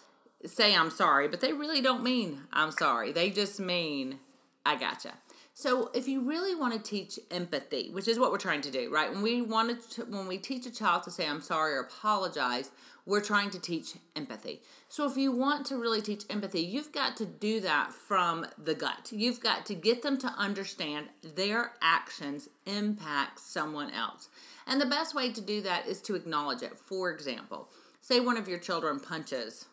say 0.45 0.75
I'm 0.75 0.91
sorry, 0.91 1.29
but 1.29 1.41
they 1.41 1.53
really 1.53 1.81
don't 1.81 2.03
mean 2.03 2.43
I'm 2.53 2.71
sorry. 2.71 3.13
They 3.13 3.31
just 3.31 3.61
mean 3.61 4.19
I 4.65 4.77
gotcha. 4.77 5.15
So 5.55 5.91
if 5.93 6.09
you 6.09 6.23
really 6.23 6.55
want 6.55 6.73
to 6.73 6.81
teach 6.81 7.19
empathy, 7.31 7.91
which 7.91 8.09
is 8.09 8.19
what 8.19 8.33
we're 8.33 8.39
trying 8.39 8.63
to 8.63 8.71
do, 8.71 8.91
right? 8.91 9.13
When 9.13 9.23
we 9.23 9.43
want 9.43 9.91
to, 9.93 10.05
when 10.07 10.27
we 10.27 10.39
teach 10.39 10.67
a 10.67 10.71
child 10.71 11.03
to 11.05 11.11
say 11.11 11.27
I'm 11.27 11.43
sorry 11.43 11.75
or 11.75 11.81
apologize, 11.81 12.71
we're 13.05 13.21
trying 13.21 13.51
to 13.51 13.59
teach 13.59 13.95
empathy. 14.17 14.63
So 14.89 15.09
if 15.11 15.17
you 15.17 15.33
want 15.33 15.67
to 15.67 15.77
really 15.77 16.01
teach 16.01 16.25
empathy, 16.31 16.61
you've 16.61 16.93
got 16.93 17.17
to 17.19 17.27
do 17.27 17.61
that 17.61 17.93
from 17.93 18.47
the 18.57 18.75
gut. 18.75 19.11
You've 19.13 19.41
got 19.41 19.67
to 19.67 19.75
get 19.75 20.03
them 20.03 20.17
to 20.19 20.29
understand 20.29 21.09
their 21.23 21.73
actions 21.83 22.49
impact 22.65 23.41
someone 23.41 23.91
else. 23.91 24.29
And 24.67 24.81
the 24.81 24.87
best 24.87 25.15
way 25.15 25.33
to 25.33 25.41
do 25.41 25.61
that 25.63 25.87
is 25.87 26.01
to 26.03 26.15
acknowledge 26.15 26.63
it. 26.63 26.79
For 26.79 27.11
example, 27.11 27.69
say 28.03 28.21
one 28.21 28.37
of 28.37 28.49
your 28.49 28.59
children 28.59 29.01
punches 29.01 29.65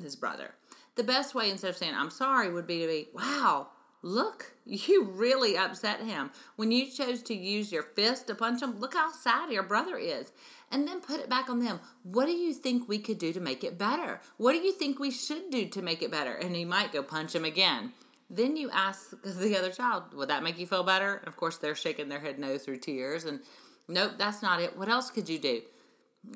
his 0.00 0.14
brother. 0.14 0.54
The 0.94 1.04
best 1.04 1.34
way, 1.34 1.50
instead 1.50 1.70
of 1.70 1.76
saying, 1.76 1.94
I'm 1.94 2.10
sorry, 2.10 2.52
would 2.52 2.66
be 2.66 2.80
to 2.80 2.86
be, 2.86 3.08
wow, 3.12 3.68
look, 4.02 4.52
you 4.64 5.04
really 5.04 5.56
upset 5.56 6.00
him. 6.00 6.30
When 6.54 6.70
you 6.70 6.90
chose 6.90 7.22
to 7.24 7.34
use 7.34 7.72
your 7.72 7.82
fist 7.82 8.28
to 8.28 8.34
punch 8.34 8.62
him, 8.62 8.78
look 8.78 8.94
how 8.94 9.10
sad 9.10 9.50
your 9.50 9.62
brother 9.62 9.96
is. 9.96 10.32
And 10.70 10.86
then 10.86 11.00
put 11.00 11.20
it 11.20 11.28
back 11.28 11.48
on 11.48 11.60
them. 11.60 11.80
What 12.02 12.26
do 12.26 12.32
you 12.32 12.52
think 12.52 12.88
we 12.88 12.98
could 12.98 13.18
do 13.18 13.32
to 13.32 13.40
make 13.40 13.62
it 13.64 13.78
better? 13.78 14.20
What 14.36 14.52
do 14.52 14.58
you 14.58 14.72
think 14.72 14.98
we 14.98 15.10
should 15.10 15.50
do 15.50 15.66
to 15.66 15.82
make 15.82 16.02
it 16.02 16.10
better? 16.10 16.34
And 16.34 16.56
he 16.56 16.64
might 16.64 16.92
go 16.92 17.02
punch 17.02 17.34
him 17.34 17.44
again. 17.44 17.92
Then 18.28 18.56
you 18.56 18.70
ask 18.70 19.10
the 19.24 19.56
other 19.56 19.70
child, 19.70 20.14
Would 20.14 20.28
that 20.28 20.42
make 20.42 20.58
you 20.58 20.66
feel 20.66 20.82
better? 20.82 21.22
Of 21.26 21.36
course, 21.36 21.58
they're 21.58 21.76
shaking 21.76 22.08
their 22.08 22.20
head 22.20 22.38
no 22.38 22.58
through 22.58 22.78
tears. 22.78 23.24
And 23.24 23.40
nope, 23.86 24.12
that's 24.18 24.42
not 24.42 24.60
it. 24.60 24.76
What 24.76 24.88
else 24.88 25.10
could 25.10 25.28
you 25.28 25.38
do? 25.38 25.62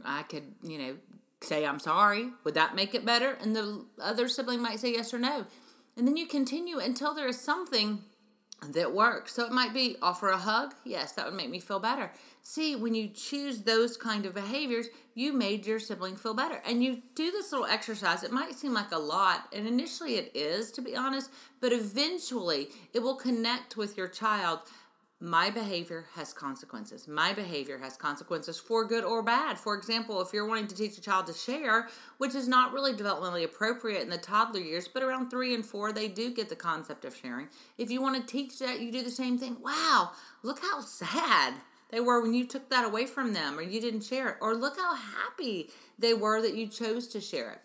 I 0.04 0.22
could, 0.22 0.44
you 0.62 0.78
know, 0.78 0.96
say 1.42 1.66
I'm 1.66 1.80
sorry. 1.80 2.30
Would 2.44 2.54
that 2.54 2.74
make 2.74 2.94
it 2.94 3.04
better? 3.04 3.36
And 3.40 3.54
the 3.54 3.84
other 4.00 4.28
sibling 4.28 4.60
might 4.60 4.80
say 4.80 4.92
yes 4.92 5.14
or 5.14 5.18
no. 5.18 5.46
And 5.96 6.06
then 6.06 6.16
you 6.16 6.26
continue 6.26 6.78
until 6.78 7.14
there 7.14 7.28
is 7.28 7.40
something 7.40 8.04
that 8.68 8.92
works. 8.92 9.34
So 9.34 9.44
it 9.44 9.52
might 9.52 9.72
be 9.72 9.96
offer 10.02 10.28
a 10.28 10.36
hug. 10.36 10.74
Yes, 10.84 11.12
that 11.12 11.24
would 11.24 11.34
make 11.34 11.50
me 11.50 11.60
feel 11.60 11.80
better. 11.80 12.12
See, 12.42 12.76
when 12.76 12.94
you 12.94 13.08
choose 13.08 13.62
those 13.62 13.96
kind 13.96 14.26
of 14.26 14.34
behaviors, 14.34 14.88
you 15.14 15.32
made 15.32 15.66
your 15.66 15.78
sibling 15.78 16.16
feel 16.16 16.34
better. 16.34 16.60
And 16.66 16.82
you 16.82 17.02
do 17.14 17.30
this 17.30 17.52
little 17.52 17.66
exercise. 17.66 18.22
It 18.22 18.32
might 18.32 18.54
seem 18.54 18.72
like 18.72 18.92
a 18.92 18.98
lot, 18.98 19.48
and 19.52 19.66
initially 19.66 20.16
it 20.16 20.30
is, 20.34 20.70
to 20.72 20.82
be 20.82 20.96
honest, 20.96 21.30
but 21.60 21.72
eventually 21.72 22.68
it 22.92 23.00
will 23.00 23.16
connect 23.16 23.76
with 23.76 23.96
your 23.96 24.08
child 24.08 24.60
my 25.20 25.50
behavior 25.50 26.06
has 26.14 26.32
consequences. 26.32 27.06
My 27.06 27.34
behavior 27.34 27.76
has 27.78 27.94
consequences 27.94 28.58
for 28.58 28.86
good 28.86 29.04
or 29.04 29.22
bad. 29.22 29.58
For 29.58 29.76
example, 29.76 30.22
if 30.22 30.32
you're 30.32 30.46
wanting 30.46 30.68
to 30.68 30.74
teach 30.74 30.96
a 30.96 31.02
child 31.02 31.26
to 31.26 31.34
share, 31.34 31.88
which 32.16 32.34
is 32.34 32.48
not 32.48 32.72
really 32.72 32.94
developmentally 32.94 33.44
appropriate 33.44 34.00
in 34.00 34.08
the 34.08 34.16
toddler 34.16 34.60
years, 34.60 34.88
but 34.88 35.02
around 35.02 35.28
three 35.28 35.54
and 35.54 35.64
four, 35.64 35.92
they 35.92 36.08
do 36.08 36.32
get 36.32 36.48
the 36.48 36.56
concept 36.56 37.04
of 37.04 37.14
sharing. 37.14 37.48
If 37.76 37.90
you 37.90 38.00
want 38.00 38.16
to 38.16 38.32
teach 38.32 38.58
that, 38.60 38.80
you 38.80 38.90
do 38.90 39.02
the 39.02 39.10
same 39.10 39.36
thing. 39.36 39.58
Wow, 39.62 40.12
look 40.42 40.60
how 40.60 40.80
sad 40.80 41.52
they 41.90 42.00
were 42.00 42.22
when 42.22 42.32
you 42.32 42.46
took 42.46 42.70
that 42.70 42.86
away 42.86 43.04
from 43.04 43.34
them 43.34 43.58
or 43.58 43.62
you 43.62 43.80
didn't 43.80 44.04
share 44.04 44.30
it. 44.30 44.36
Or 44.40 44.54
look 44.54 44.78
how 44.78 44.94
happy 44.94 45.68
they 45.98 46.14
were 46.14 46.40
that 46.40 46.54
you 46.54 46.66
chose 46.66 47.06
to 47.08 47.20
share 47.20 47.50
it. 47.50 47.58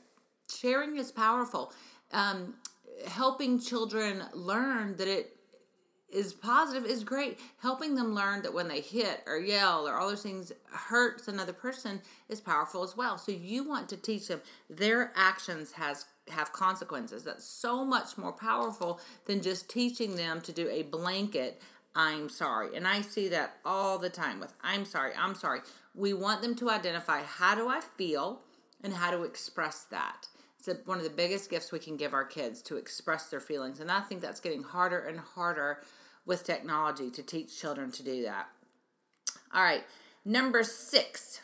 Sharing 0.53 0.97
is 0.97 1.09
powerful. 1.09 1.71
Um, 2.11 2.55
helping 3.07 3.59
children 3.59 4.23
learn 4.33 4.97
that 4.97 5.07
it 5.07 5.34
is 6.15 6.33
positive 6.33 6.85
is 6.85 7.03
great. 7.03 7.39
Helping 7.61 7.95
them 7.95 8.15
learn 8.15 8.41
that 8.43 8.53
when 8.53 8.67
they 8.67 8.81
hit 8.81 9.21
or 9.27 9.37
yell 9.37 9.87
or 9.87 9.95
all 9.95 10.09
those 10.09 10.23
things 10.23 10.51
hurts 10.71 11.27
another 11.27 11.53
person 11.53 12.01
is 12.29 12.39
powerful 12.39 12.83
as 12.83 12.95
well. 12.95 13.17
So 13.17 13.31
you 13.31 13.67
want 13.67 13.89
to 13.89 13.97
teach 13.97 14.27
them 14.27 14.41
their 14.69 15.11
actions 15.15 15.73
has 15.73 16.05
have 16.29 16.51
consequences. 16.51 17.23
That's 17.23 17.45
so 17.45 17.85
much 17.85 18.17
more 18.17 18.31
powerful 18.31 18.99
than 19.25 19.41
just 19.41 19.69
teaching 19.69 20.15
them 20.15 20.41
to 20.41 20.51
do 20.51 20.67
a 20.69 20.81
blanket 20.81 21.61
I'm 21.97 22.27
sorry. 22.27 22.75
And 22.75 22.85
I 22.85 23.01
see 23.01 23.29
that 23.29 23.57
all 23.63 23.97
the 23.97 24.09
time 24.09 24.39
with 24.39 24.53
I'm 24.61 24.83
sorry, 24.85 25.13
I'm 25.17 25.33
sorry. 25.33 25.61
We 25.93 26.13
want 26.13 26.41
them 26.41 26.55
to 26.55 26.69
identify 26.69 27.21
how 27.23 27.55
do 27.55 27.69
I 27.69 27.79
feel 27.79 28.41
and 28.83 28.93
how 28.93 29.11
to 29.11 29.23
express 29.23 29.85
that. 29.91 30.27
It's 30.59 30.85
one 30.85 30.97
of 30.97 31.03
the 31.03 31.09
biggest 31.09 31.49
gifts 31.49 31.71
we 31.71 31.79
can 31.79 31.95
give 31.95 32.13
our 32.13 32.25
kids 32.25 32.61
to 32.63 32.75
express 32.75 33.27
their 33.27 33.39
feelings. 33.39 33.79
And 33.79 33.91
I 33.91 34.01
think 34.01 34.21
that's 34.21 34.39
getting 34.39 34.63
harder 34.63 34.99
and 34.99 35.19
harder 35.19 35.81
with 36.25 36.43
technology 36.43 37.09
to 37.11 37.23
teach 37.23 37.59
children 37.59 37.91
to 37.91 38.03
do 38.03 38.23
that. 38.23 38.47
All 39.53 39.63
right, 39.63 39.83
number 40.23 40.63
six. 40.63 41.41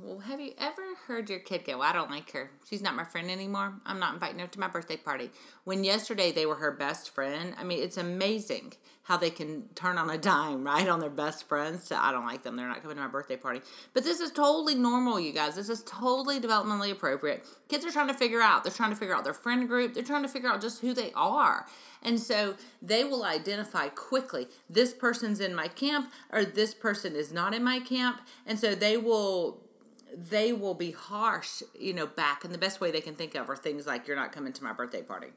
Well, 0.00 0.18
have 0.18 0.40
you 0.40 0.52
ever 0.58 0.82
heard 1.06 1.30
your 1.30 1.38
kid 1.38 1.64
go, 1.64 1.80
I 1.80 1.92
don't 1.92 2.10
like 2.10 2.32
her. 2.32 2.50
She's 2.68 2.82
not 2.82 2.96
my 2.96 3.04
friend 3.04 3.30
anymore. 3.30 3.74
I'm 3.86 4.00
not 4.00 4.14
inviting 4.14 4.40
her 4.40 4.48
to 4.48 4.60
my 4.60 4.66
birthday 4.66 4.96
party. 4.96 5.30
When 5.62 5.84
yesterday 5.84 6.32
they 6.32 6.46
were 6.46 6.56
her 6.56 6.72
best 6.72 7.10
friend. 7.14 7.54
I 7.56 7.62
mean, 7.62 7.80
it's 7.80 7.96
amazing 7.96 8.74
how 9.04 9.18
they 9.18 9.30
can 9.30 9.68
turn 9.74 9.96
on 9.96 10.10
a 10.10 10.18
dime, 10.18 10.64
right? 10.64 10.88
On 10.88 10.98
their 10.98 11.10
best 11.10 11.46
friends 11.46 11.88
to, 11.88 12.02
I 12.02 12.10
don't 12.10 12.26
like 12.26 12.42
them. 12.42 12.56
They're 12.56 12.66
not 12.66 12.82
coming 12.82 12.96
to 12.96 13.02
my 13.02 13.08
birthday 13.08 13.36
party. 13.36 13.60
But 13.92 14.02
this 14.02 14.18
is 14.18 14.32
totally 14.32 14.74
normal, 14.74 15.20
you 15.20 15.32
guys. 15.32 15.54
This 15.54 15.68
is 15.68 15.82
totally 15.84 16.40
developmentally 16.40 16.90
appropriate. 16.90 17.44
Kids 17.68 17.84
are 17.84 17.90
trying 17.90 18.08
to 18.08 18.14
figure 18.14 18.40
out, 18.40 18.64
they're 18.64 18.72
trying 18.72 18.90
to 18.90 18.96
figure 18.96 19.14
out 19.14 19.22
their 19.22 19.34
friend 19.34 19.68
group, 19.68 19.94
they're 19.94 20.02
trying 20.02 20.22
to 20.22 20.28
figure 20.28 20.48
out 20.48 20.60
just 20.60 20.80
who 20.80 20.92
they 20.92 21.12
are. 21.14 21.66
And 22.02 22.18
so 22.18 22.56
they 22.82 23.04
will 23.04 23.24
identify 23.24 23.88
quickly 23.88 24.48
this 24.68 24.92
person's 24.92 25.40
in 25.40 25.54
my 25.54 25.68
camp 25.68 26.10
or 26.32 26.44
this 26.44 26.74
person 26.74 27.14
is 27.14 27.32
not 27.32 27.54
in 27.54 27.62
my 27.62 27.80
camp. 27.80 28.20
And 28.46 28.58
so 28.58 28.74
they 28.74 28.96
will 28.96 29.63
they 30.16 30.52
will 30.52 30.74
be 30.74 30.90
harsh, 30.92 31.62
you 31.78 31.92
know, 31.92 32.06
back. 32.06 32.44
And 32.44 32.52
the 32.52 32.58
best 32.58 32.80
way 32.80 32.90
they 32.90 33.00
can 33.00 33.14
think 33.14 33.34
of 33.34 33.48
are 33.50 33.56
things 33.56 33.86
like, 33.86 34.06
you're 34.06 34.16
not 34.16 34.32
coming 34.32 34.52
to 34.52 34.64
my 34.64 34.72
birthday 34.72 35.02
party. 35.02 35.28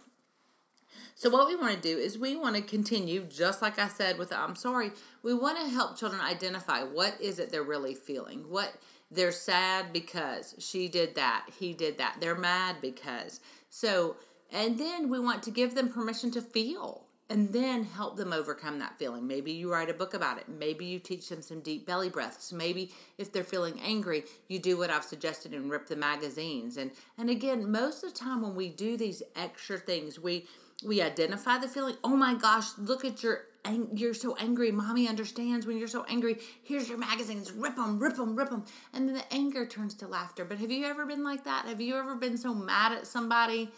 So, 1.15 1.31
what 1.31 1.47
we 1.47 1.55
want 1.55 1.75
to 1.75 1.81
do 1.81 1.97
is 1.97 2.17
we 2.17 2.35
want 2.35 2.55
to 2.55 2.61
continue, 2.61 3.23
just 3.23 3.61
like 3.61 3.79
I 3.79 3.87
said 3.87 4.19
with 4.19 4.29
the 4.29 4.39
I'm 4.39 4.55
sorry, 4.55 4.91
we 5.23 5.33
want 5.33 5.57
to 5.59 5.67
help 5.67 5.97
children 5.97 6.21
identify 6.21 6.83
what 6.83 7.19
is 7.19 7.39
it 7.39 7.51
they're 7.51 7.63
really 7.63 7.95
feeling. 7.95 8.45
What 8.49 8.73
they're 9.09 9.31
sad 9.31 9.91
because 9.91 10.53
she 10.59 10.87
did 10.87 11.15
that, 11.15 11.47
he 11.59 11.73
did 11.73 11.97
that. 11.97 12.17
They're 12.19 12.35
mad 12.35 12.77
because. 12.81 13.39
So, 13.69 14.17
and 14.51 14.79
then 14.79 15.09
we 15.09 15.19
want 15.19 15.41
to 15.43 15.51
give 15.51 15.73
them 15.73 15.91
permission 15.91 16.29
to 16.31 16.41
feel 16.41 17.06
and 17.29 17.51
then 17.51 17.83
help 17.83 18.17
them 18.17 18.31
overcome 18.31 18.79
that 18.79 18.97
feeling. 18.97 19.27
Maybe 19.27 19.51
you 19.51 19.71
write 19.71 19.89
a 19.89 19.93
book 19.93 20.13
about 20.13 20.37
it. 20.37 20.47
Maybe 20.47 20.85
you 20.85 20.99
teach 20.99 21.29
them 21.29 21.41
some 21.41 21.59
deep 21.59 21.85
belly 21.85 22.09
breaths. 22.09 22.53
Maybe 22.53 22.91
if 23.17 23.31
they're 23.31 23.43
feeling 23.43 23.79
angry, 23.81 24.23
you 24.47 24.59
do 24.59 24.77
what 24.77 24.89
I've 24.89 25.03
suggested 25.03 25.53
and 25.53 25.69
rip 25.69 25.87
the 25.87 25.95
magazines. 25.95 26.77
And 26.77 26.91
and 27.17 27.29
again, 27.29 27.69
most 27.71 28.03
of 28.03 28.13
the 28.13 28.19
time 28.19 28.41
when 28.41 28.55
we 28.55 28.69
do 28.69 28.97
these 28.97 29.23
extra 29.35 29.77
things, 29.77 30.19
we 30.19 30.47
we 30.85 31.01
identify 31.01 31.57
the 31.57 31.67
feeling. 31.67 31.95
Oh 32.03 32.15
my 32.15 32.35
gosh, 32.35 32.77
look 32.77 33.03
at 33.03 33.23
your 33.23 33.45
you're 33.93 34.13
so 34.13 34.35
angry. 34.37 34.71
Mommy 34.71 35.09
understands 35.09 35.65
when 35.65 35.77
you're 35.77 35.87
so 35.89 36.05
angry. 36.07 36.37
Here's 36.63 36.87
your 36.87 36.97
magazines. 36.97 37.51
Rip 37.51 37.75
them, 37.75 37.99
rip 37.99 38.15
them, 38.15 38.35
rip 38.35 38.49
them. 38.49 38.63
And 38.93 39.07
then 39.07 39.15
the 39.15 39.33
anger 39.33 39.65
turns 39.65 39.93
to 39.95 40.07
laughter. 40.07 40.45
But 40.45 40.59
have 40.59 40.71
you 40.71 40.85
ever 40.85 41.05
been 41.05 41.23
like 41.23 41.43
that? 41.43 41.65
Have 41.65 41.81
you 41.81 41.97
ever 41.97 42.15
been 42.15 42.37
so 42.37 42.53
mad 42.53 42.93
at 42.93 43.07
somebody 43.07 43.71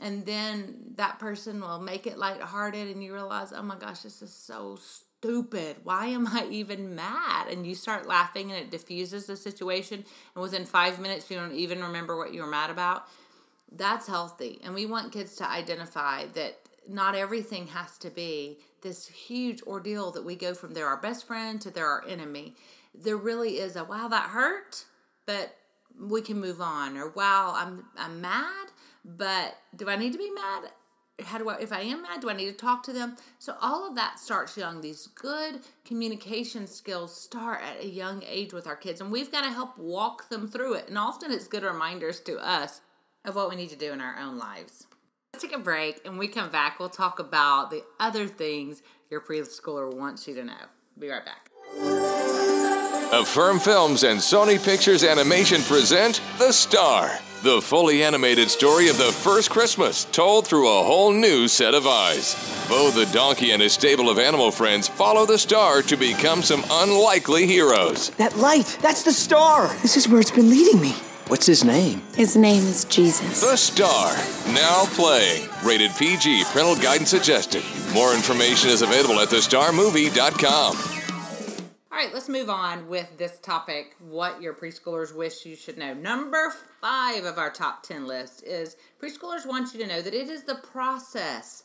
and 0.00 0.26
then 0.26 0.92
that 0.96 1.18
person 1.18 1.60
will 1.60 1.80
make 1.80 2.06
it 2.06 2.18
lighthearted 2.18 2.88
and 2.88 3.02
you 3.02 3.12
realize, 3.12 3.52
oh 3.52 3.62
my 3.62 3.76
gosh, 3.76 4.00
this 4.00 4.22
is 4.22 4.32
so 4.32 4.76
stupid. 4.76 5.76
Why 5.84 6.06
am 6.06 6.26
I 6.26 6.46
even 6.50 6.94
mad? 6.94 7.48
And 7.48 7.66
you 7.66 7.74
start 7.74 8.06
laughing 8.06 8.50
and 8.50 8.60
it 8.60 8.70
diffuses 8.70 9.26
the 9.26 9.36
situation. 9.36 10.04
And 10.34 10.42
within 10.42 10.64
five 10.64 10.98
minutes, 10.98 11.30
you 11.30 11.36
don't 11.36 11.54
even 11.54 11.82
remember 11.82 12.16
what 12.16 12.34
you 12.34 12.42
were 12.42 12.50
mad 12.50 12.70
about. 12.70 13.06
That's 13.70 14.06
healthy. 14.06 14.60
And 14.62 14.74
we 14.74 14.86
want 14.86 15.12
kids 15.12 15.36
to 15.36 15.48
identify 15.48 16.26
that 16.34 16.58
not 16.88 17.14
everything 17.14 17.68
has 17.68 17.96
to 17.98 18.10
be 18.10 18.58
this 18.82 19.08
huge 19.08 19.62
ordeal 19.62 20.10
that 20.12 20.24
we 20.24 20.36
go 20.36 20.54
from 20.54 20.74
they're 20.74 20.86
our 20.86 20.98
best 20.98 21.26
friend 21.26 21.60
to 21.62 21.70
they're 21.70 21.86
our 21.86 22.04
enemy. 22.06 22.54
There 22.94 23.16
really 23.16 23.58
is 23.58 23.76
a 23.76 23.84
wow, 23.84 24.08
that 24.08 24.30
hurt, 24.30 24.84
but 25.26 25.56
we 26.00 26.20
can 26.20 26.40
move 26.40 26.60
on. 26.60 26.96
Or 26.96 27.08
wow, 27.10 27.54
I'm 27.56 27.86
I'm 27.96 28.20
mad, 28.20 28.68
but 29.04 29.56
do 29.76 29.88
I 29.88 29.96
need 29.96 30.12
to 30.12 30.18
be 30.18 30.30
mad? 30.30 30.70
How 31.24 31.38
do 31.38 31.48
I, 31.48 31.58
if 31.58 31.72
I 31.72 31.82
am 31.82 32.02
mad, 32.02 32.20
do 32.20 32.30
I 32.30 32.32
need 32.32 32.46
to 32.46 32.52
talk 32.52 32.82
to 32.84 32.92
them? 32.92 33.16
So 33.38 33.54
all 33.60 33.86
of 33.88 33.94
that 33.94 34.18
starts 34.18 34.56
young. 34.56 34.80
These 34.80 35.08
good 35.14 35.60
communication 35.84 36.66
skills 36.66 37.16
start 37.16 37.60
at 37.62 37.84
a 37.84 37.88
young 37.88 38.24
age 38.26 38.52
with 38.52 38.66
our 38.66 38.74
kids, 38.74 39.00
and 39.00 39.12
we've 39.12 39.30
got 39.30 39.42
to 39.42 39.50
help 39.50 39.78
walk 39.78 40.28
them 40.28 40.48
through 40.48 40.74
it. 40.74 40.88
And 40.88 40.98
often 40.98 41.30
it's 41.30 41.46
good 41.46 41.62
reminders 41.62 42.18
to 42.20 42.38
us 42.38 42.80
of 43.24 43.36
what 43.36 43.48
we 43.48 43.56
need 43.56 43.70
to 43.70 43.76
do 43.76 43.92
in 43.92 44.00
our 44.00 44.18
own 44.18 44.38
lives. 44.38 44.86
Let's 45.32 45.44
take 45.44 45.54
a 45.54 45.58
break, 45.58 46.00
and 46.04 46.18
we 46.18 46.28
come 46.28 46.50
back. 46.50 46.78
We'll 46.78 46.88
talk 46.88 47.18
about 47.18 47.70
the 47.70 47.84
other 48.00 48.26
things 48.26 48.82
your 49.10 49.20
preschooler 49.20 49.92
wants 49.94 50.26
you 50.26 50.34
to 50.34 50.44
know. 50.44 50.52
Be 50.98 51.08
right 51.08 51.24
back. 51.24 51.53
Affirm 53.14 53.60
Films 53.60 54.02
and 54.02 54.18
Sony 54.18 54.62
Pictures 54.62 55.04
Animation 55.04 55.62
present 55.62 56.20
The 56.38 56.50
Star 56.50 57.20
the 57.44 57.60
fully 57.60 58.02
animated 58.02 58.50
story 58.50 58.88
of 58.88 58.96
the 58.96 59.12
first 59.12 59.50
Christmas, 59.50 60.06
told 60.06 60.46
through 60.46 60.66
a 60.66 60.82
whole 60.82 61.12
new 61.12 61.46
set 61.46 61.74
of 61.74 61.86
eyes. 61.86 62.34
Bo 62.70 62.90
the 62.90 63.04
donkey 63.12 63.50
and 63.50 63.60
his 63.60 63.74
stable 63.74 64.08
of 64.08 64.18
animal 64.18 64.50
friends 64.50 64.88
follow 64.88 65.26
the 65.26 65.36
star 65.36 65.82
to 65.82 65.94
become 65.94 66.40
some 66.40 66.64
unlikely 66.70 67.46
heroes. 67.46 68.08
That 68.16 68.38
light, 68.38 68.78
that's 68.80 69.02
the 69.02 69.12
star. 69.12 69.68
This 69.82 69.98
is 69.98 70.08
where 70.08 70.22
it's 70.22 70.30
been 70.30 70.48
leading 70.48 70.80
me. 70.80 70.92
What's 71.28 71.44
his 71.44 71.64
name? 71.64 72.02
His 72.14 72.34
name 72.34 72.62
is 72.62 72.86
Jesus. 72.86 73.42
The 73.42 73.56
Star, 73.56 74.14
now 74.54 74.84
playing. 74.94 75.48
Rated 75.62 75.90
PG, 75.96 76.44
parental 76.44 76.76
guidance 76.76 77.10
suggested. 77.10 77.62
More 77.92 78.14
information 78.14 78.70
is 78.70 78.80
available 78.80 79.20
at 79.20 79.28
thestarmovie.com. 79.28 80.93
All 81.94 82.00
right, 82.00 82.12
let's 82.12 82.28
move 82.28 82.50
on 82.50 82.88
with 82.88 83.18
this 83.18 83.38
topic 83.38 83.94
what 84.00 84.42
your 84.42 84.52
preschoolers 84.52 85.14
wish 85.14 85.46
you 85.46 85.54
should 85.54 85.78
know. 85.78 85.94
Number 85.94 86.52
five 86.80 87.22
of 87.22 87.38
our 87.38 87.52
top 87.52 87.84
10 87.84 88.04
list 88.04 88.42
is 88.42 88.76
preschoolers 89.00 89.46
want 89.46 89.72
you 89.72 89.78
to 89.78 89.86
know 89.86 90.02
that 90.02 90.12
it 90.12 90.28
is 90.28 90.42
the 90.42 90.56
process, 90.56 91.62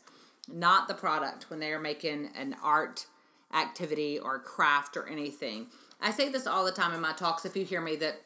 not 0.48 0.88
the 0.88 0.93
product, 0.93 1.50
when 1.50 1.59
they 1.59 1.74
are 1.74 1.79
making 1.79 2.29
an 2.36 2.55
art 2.63 3.07
activity 3.55 4.19
or 4.19 4.38
craft 4.38 4.95
or 4.95 5.09
anything. 5.09 5.65
I 6.00 6.12
say 6.12 6.29
this 6.29 6.45
all 6.45 6.63
the 6.63 6.71
time 6.71 6.93
in 6.93 7.01
my 7.01 7.13
talks 7.13 7.43
if 7.43 7.57
you 7.57 7.65
hear 7.65 7.81
me 7.81 7.95
that 7.95 8.21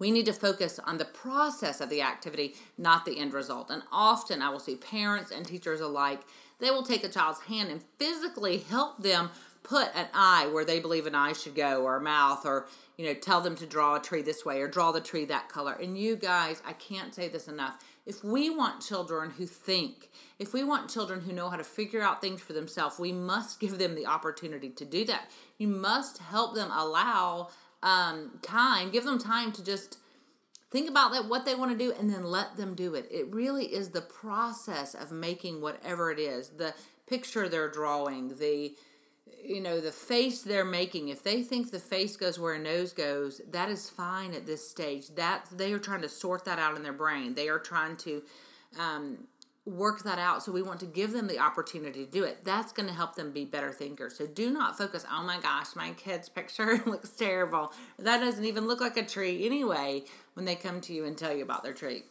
we 0.00 0.10
need 0.10 0.26
to 0.26 0.32
focus 0.32 0.80
on 0.80 0.98
the 0.98 1.04
process 1.04 1.80
of 1.80 1.88
the 1.88 2.02
activity, 2.02 2.56
not 2.76 3.04
the 3.04 3.16
end 3.16 3.32
result. 3.32 3.70
And 3.70 3.84
often 3.92 4.42
I 4.42 4.48
will 4.48 4.58
see 4.58 4.74
parents 4.74 5.30
and 5.30 5.46
teachers 5.46 5.80
alike, 5.80 6.22
they 6.58 6.70
will 6.70 6.82
take 6.82 7.04
a 7.04 7.08
child's 7.08 7.42
hand 7.42 7.70
and 7.70 7.84
physically 7.98 8.58
help 8.58 9.02
them 9.02 9.30
put 9.68 9.94
an 9.94 10.06
eye 10.14 10.48
where 10.50 10.64
they 10.64 10.80
believe 10.80 11.06
an 11.06 11.14
eye 11.14 11.34
should 11.34 11.54
go 11.54 11.82
or 11.82 11.96
a 11.96 12.00
mouth 12.00 12.46
or 12.46 12.66
you 12.96 13.04
know 13.04 13.12
tell 13.12 13.42
them 13.42 13.54
to 13.54 13.66
draw 13.66 13.96
a 13.96 14.00
tree 14.00 14.22
this 14.22 14.44
way 14.44 14.60
or 14.62 14.66
draw 14.66 14.90
the 14.90 15.00
tree 15.00 15.26
that 15.26 15.48
color. 15.48 15.74
And 15.74 15.98
you 15.98 16.16
guys 16.16 16.62
i 16.66 16.72
can't 16.72 17.14
say 17.14 17.28
this 17.28 17.48
enough. 17.48 17.78
If 18.06 18.24
we 18.24 18.48
want 18.48 18.80
children 18.80 19.30
who 19.30 19.46
think 19.46 20.08
if 20.38 20.54
we 20.54 20.64
want 20.64 20.90
children 20.90 21.20
who 21.20 21.32
know 21.32 21.50
how 21.50 21.56
to 21.56 21.64
figure 21.64 22.00
out 22.00 22.22
things 22.22 22.40
for 22.40 22.54
themselves 22.54 22.98
we 22.98 23.12
must 23.12 23.60
give 23.60 23.78
them 23.78 23.94
the 23.94 24.06
opportunity 24.06 24.70
to 24.70 24.84
do 24.84 25.04
that. 25.04 25.30
You 25.58 25.68
must 25.68 26.18
help 26.18 26.54
them 26.54 26.70
allow 26.72 27.50
um, 27.82 28.38
time 28.40 28.90
give 28.90 29.04
them 29.04 29.18
time 29.18 29.52
to 29.52 29.62
just 29.62 29.98
think 30.70 30.88
about 30.88 31.12
that 31.12 31.28
what 31.28 31.44
they 31.44 31.54
want 31.54 31.72
to 31.72 31.78
do 31.78 31.92
and 31.98 32.08
then 32.08 32.24
let 32.24 32.56
them 32.56 32.74
do 32.74 32.94
it. 32.94 33.06
It 33.10 33.30
really 33.30 33.66
is 33.66 33.90
the 33.90 34.00
process 34.00 34.94
of 34.94 35.12
making 35.12 35.60
whatever 35.60 36.10
it 36.10 36.18
is 36.18 36.48
the 36.48 36.74
picture 37.06 37.48
they're 37.48 37.70
drawing, 37.70 38.36
the 38.36 38.74
you 39.44 39.60
know 39.60 39.80
the 39.80 39.92
face 39.92 40.42
they're 40.42 40.64
making 40.64 41.08
if 41.08 41.22
they 41.22 41.42
think 41.42 41.70
the 41.70 41.78
face 41.78 42.16
goes 42.16 42.38
where 42.38 42.54
a 42.54 42.58
nose 42.58 42.92
goes 42.92 43.40
that 43.50 43.68
is 43.68 43.88
fine 43.88 44.34
at 44.34 44.46
this 44.46 44.68
stage. 44.68 45.08
That 45.14 45.46
they 45.52 45.72
are 45.72 45.78
trying 45.78 46.02
to 46.02 46.08
sort 46.08 46.44
that 46.44 46.58
out 46.58 46.76
in 46.76 46.82
their 46.82 46.92
brain. 46.92 47.34
They 47.34 47.48
are 47.48 47.58
trying 47.58 47.96
to 47.98 48.22
um, 48.78 49.26
work 49.64 50.02
that 50.04 50.18
out. 50.18 50.42
So 50.42 50.52
we 50.52 50.62
want 50.62 50.80
to 50.80 50.86
give 50.86 51.12
them 51.12 51.26
the 51.26 51.38
opportunity 51.38 52.04
to 52.04 52.10
do 52.10 52.24
it. 52.24 52.44
That's 52.44 52.72
going 52.72 52.88
to 52.88 52.94
help 52.94 53.14
them 53.14 53.32
be 53.32 53.44
better 53.44 53.72
thinkers. 53.72 54.16
So 54.16 54.26
do 54.26 54.50
not 54.50 54.76
focus 54.76 55.04
oh 55.10 55.22
my 55.22 55.40
gosh 55.40 55.76
my 55.76 55.92
kid's 55.92 56.28
picture 56.28 56.82
looks 56.86 57.10
terrible. 57.10 57.72
That 57.98 58.18
doesn't 58.18 58.44
even 58.44 58.66
look 58.66 58.80
like 58.80 58.96
a 58.96 59.04
tree 59.04 59.46
anyway 59.46 60.04
when 60.34 60.44
they 60.44 60.56
come 60.56 60.80
to 60.82 60.92
you 60.92 61.04
and 61.04 61.16
tell 61.16 61.34
you 61.34 61.42
about 61.42 61.62
their 61.62 61.74
tree 61.74 62.02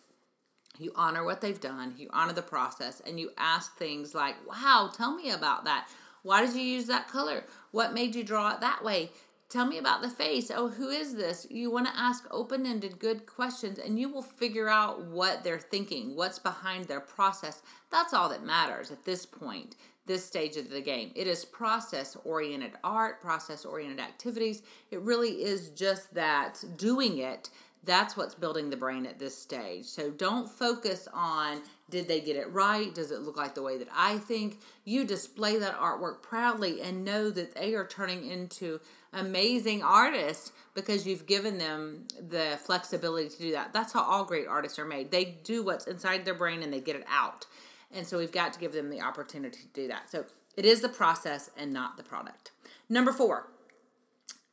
you 0.79 0.91
honor 0.95 1.23
what 1.23 1.41
they've 1.41 1.59
done 1.59 1.93
you 1.97 2.07
honor 2.11 2.33
the 2.33 2.41
process 2.41 3.01
and 3.05 3.19
you 3.19 3.31
ask 3.37 3.75
things 3.77 4.13
like 4.13 4.35
wow 4.47 4.89
tell 4.93 5.15
me 5.15 5.31
about 5.31 5.65
that 5.65 5.87
why 6.23 6.45
did 6.45 6.55
you 6.55 6.61
use 6.61 6.87
that 6.87 7.07
color? 7.07 7.43
What 7.71 7.93
made 7.93 8.15
you 8.15 8.23
draw 8.23 8.53
it 8.53 8.61
that 8.61 8.83
way? 8.83 9.11
Tell 9.49 9.65
me 9.65 9.77
about 9.77 10.01
the 10.01 10.09
face. 10.09 10.51
Oh, 10.53 10.67
who 10.67 10.89
is 10.89 11.15
this? 11.15 11.47
You 11.49 11.71
want 11.71 11.87
to 11.87 11.97
ask 11.97 12.25
open 12.29 12.65
ended, 12.65 12.99
good 12.99 13.25
questions, 13.25 13.79
and 13.79 13.97
you 13.97 14.09
will 14.09 14.21
figure 14.21 14.67
out 14.67 15.05
what 15.05 15.43
they're 15.43 15.57
thinking, 15.57 16.15
what's 16.17 16.37
behind 16.37 16.85
their 16.85 16.99
process. 16.99 17.61
That's 17.89 18.13
all 18.13 18.27
that 18.29 18.43
matters 18.43 18.91
at 18.91 19.05
this 19.05 19.25
point, 19.25 19.77
this 20.05 20.25
stage 20.25 20.57
of 20.57 20.69
the 20.69 20.81
game. 20.81 21.13
It 21.15 21.27
is 21.27 21.45
process 21.45 22.17
oriented 22.25 22.73
art, 22.83 23.21
process 23.21 23.63
oriented 23.63 24.01
activities. 24.01 24.63
It 24.91 24.99
really 24.99 25.43
is 25.43 25.69
just 25.69 26.13
that 26.13 26.61
doing 26.75 27.19
it 27.19 27.49
that's 27.87 28.17
what's 28.17 28.35
building 28.35 28.69
the 28.69 28.77
brain 28.77 29.05
at 29.05 29.17
this 29.17 29.35
stage. 29.35 29.85
So 29.85 30.11
don't 30.11 30.49
focus 30.49 31.07
on 31.13 31.61
did 31.89 32.07
they 32.07 32.19
get 32.19 32.35
it 32.35 32.51
right? 32.51 32.93
Does 32.93 33.11
it 33.11 33.21
look 33.21 33.37
like 33.37 33.55
the 33.55 33.61
way 33.61 33.77
that 33.77 33.87
I 33.95 34.17
think? 34.17 34.59
You 34.83 35.05
display 35.05 35.57
that 35.59 35.79
artwork 35.79 36.21
proudly 36.21 36.81
and 36.81 37.05
know 37.05 37.29
that 37.29 37.55
they 37.55 37.75
are 37.75 37.87
turning 37.87 38.29
into 38.29 38.79
amazing 39.13 39.83
artists 39.83 40.51
because 40.73 41.07
you've 41.07 41.25
given 41.25 41.57
them 41.57 42.07
the 42.19 42.59
flexibility 42.61 43.29
to 43.29 43.37
do 43.37 43.51
that. 43.53 43.73
That's 43.73 43.93
how 43.93 44.03
all 44.03 44.25
great 44.25 44.47
artists 44.47 44.77
are 44.77 44.85
made. 44.85 45.11
They 45.11 45.37
do 45.43 45.63
what's 45.63 45.87
inside 45.87 46.25
their 46.25 46.33
brain 46.33 46.61
and 46.61 46.73
they 46.73 46.81
get 46.81 46.95
it 46.95 47.05
out. 47.09 47.45
And 47.91 48.05
so 48.05 48.17
we've 48.17 48.31
got 48.31 48.53
to 48.53 48.59
give 48.59 48.73
them 48.73 48.89
the 48.89 49.01
opportunity 49.01 49.59
to 49.59 49.81
do 49.81 49.87
that. 49.87 50.11
So 50.11 50.25
it 50.55 50.65
is 50.65 50.81
the 50.81 50.89
process 50.89 51.49
and 51.57 51.71
not 51.71 51.95
the 51.95 52.03
product. 52.03 52.51
Number 52.89 53.13
four, 53.13 53.47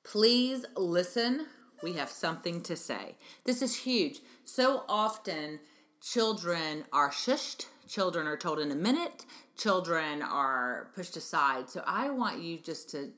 please 0.04 0.64
listen 0.76 1.46
we 1.84 1.92
have 1.92 2.10
something 2.10 2.62
to 2.62 2.74
say. 2.74 3.16
This 3.44 3.62
is 3.62 3.76
huge. 3.76 4.20
So 4.44 4.84
often, 4.88 5.60
children 6.04 6.84
are 6.92 7.11
shushed, 7.11 7.66
children 7.88 8.26
are 8.26 8.37
told 8.37 8.58
in 8.58 8.70
a 8.70 8.75
minute, 8.76 9.25
children 9.56 10.20
are 10.23 10.88
pushed 10.94 11.16
aside. 11.16 11.70
So 11.70 11.82
I 11.87 12.11
want 12.11 12.42
you 12.42 12.58
just 12.58 12.90
to 12.90 13.11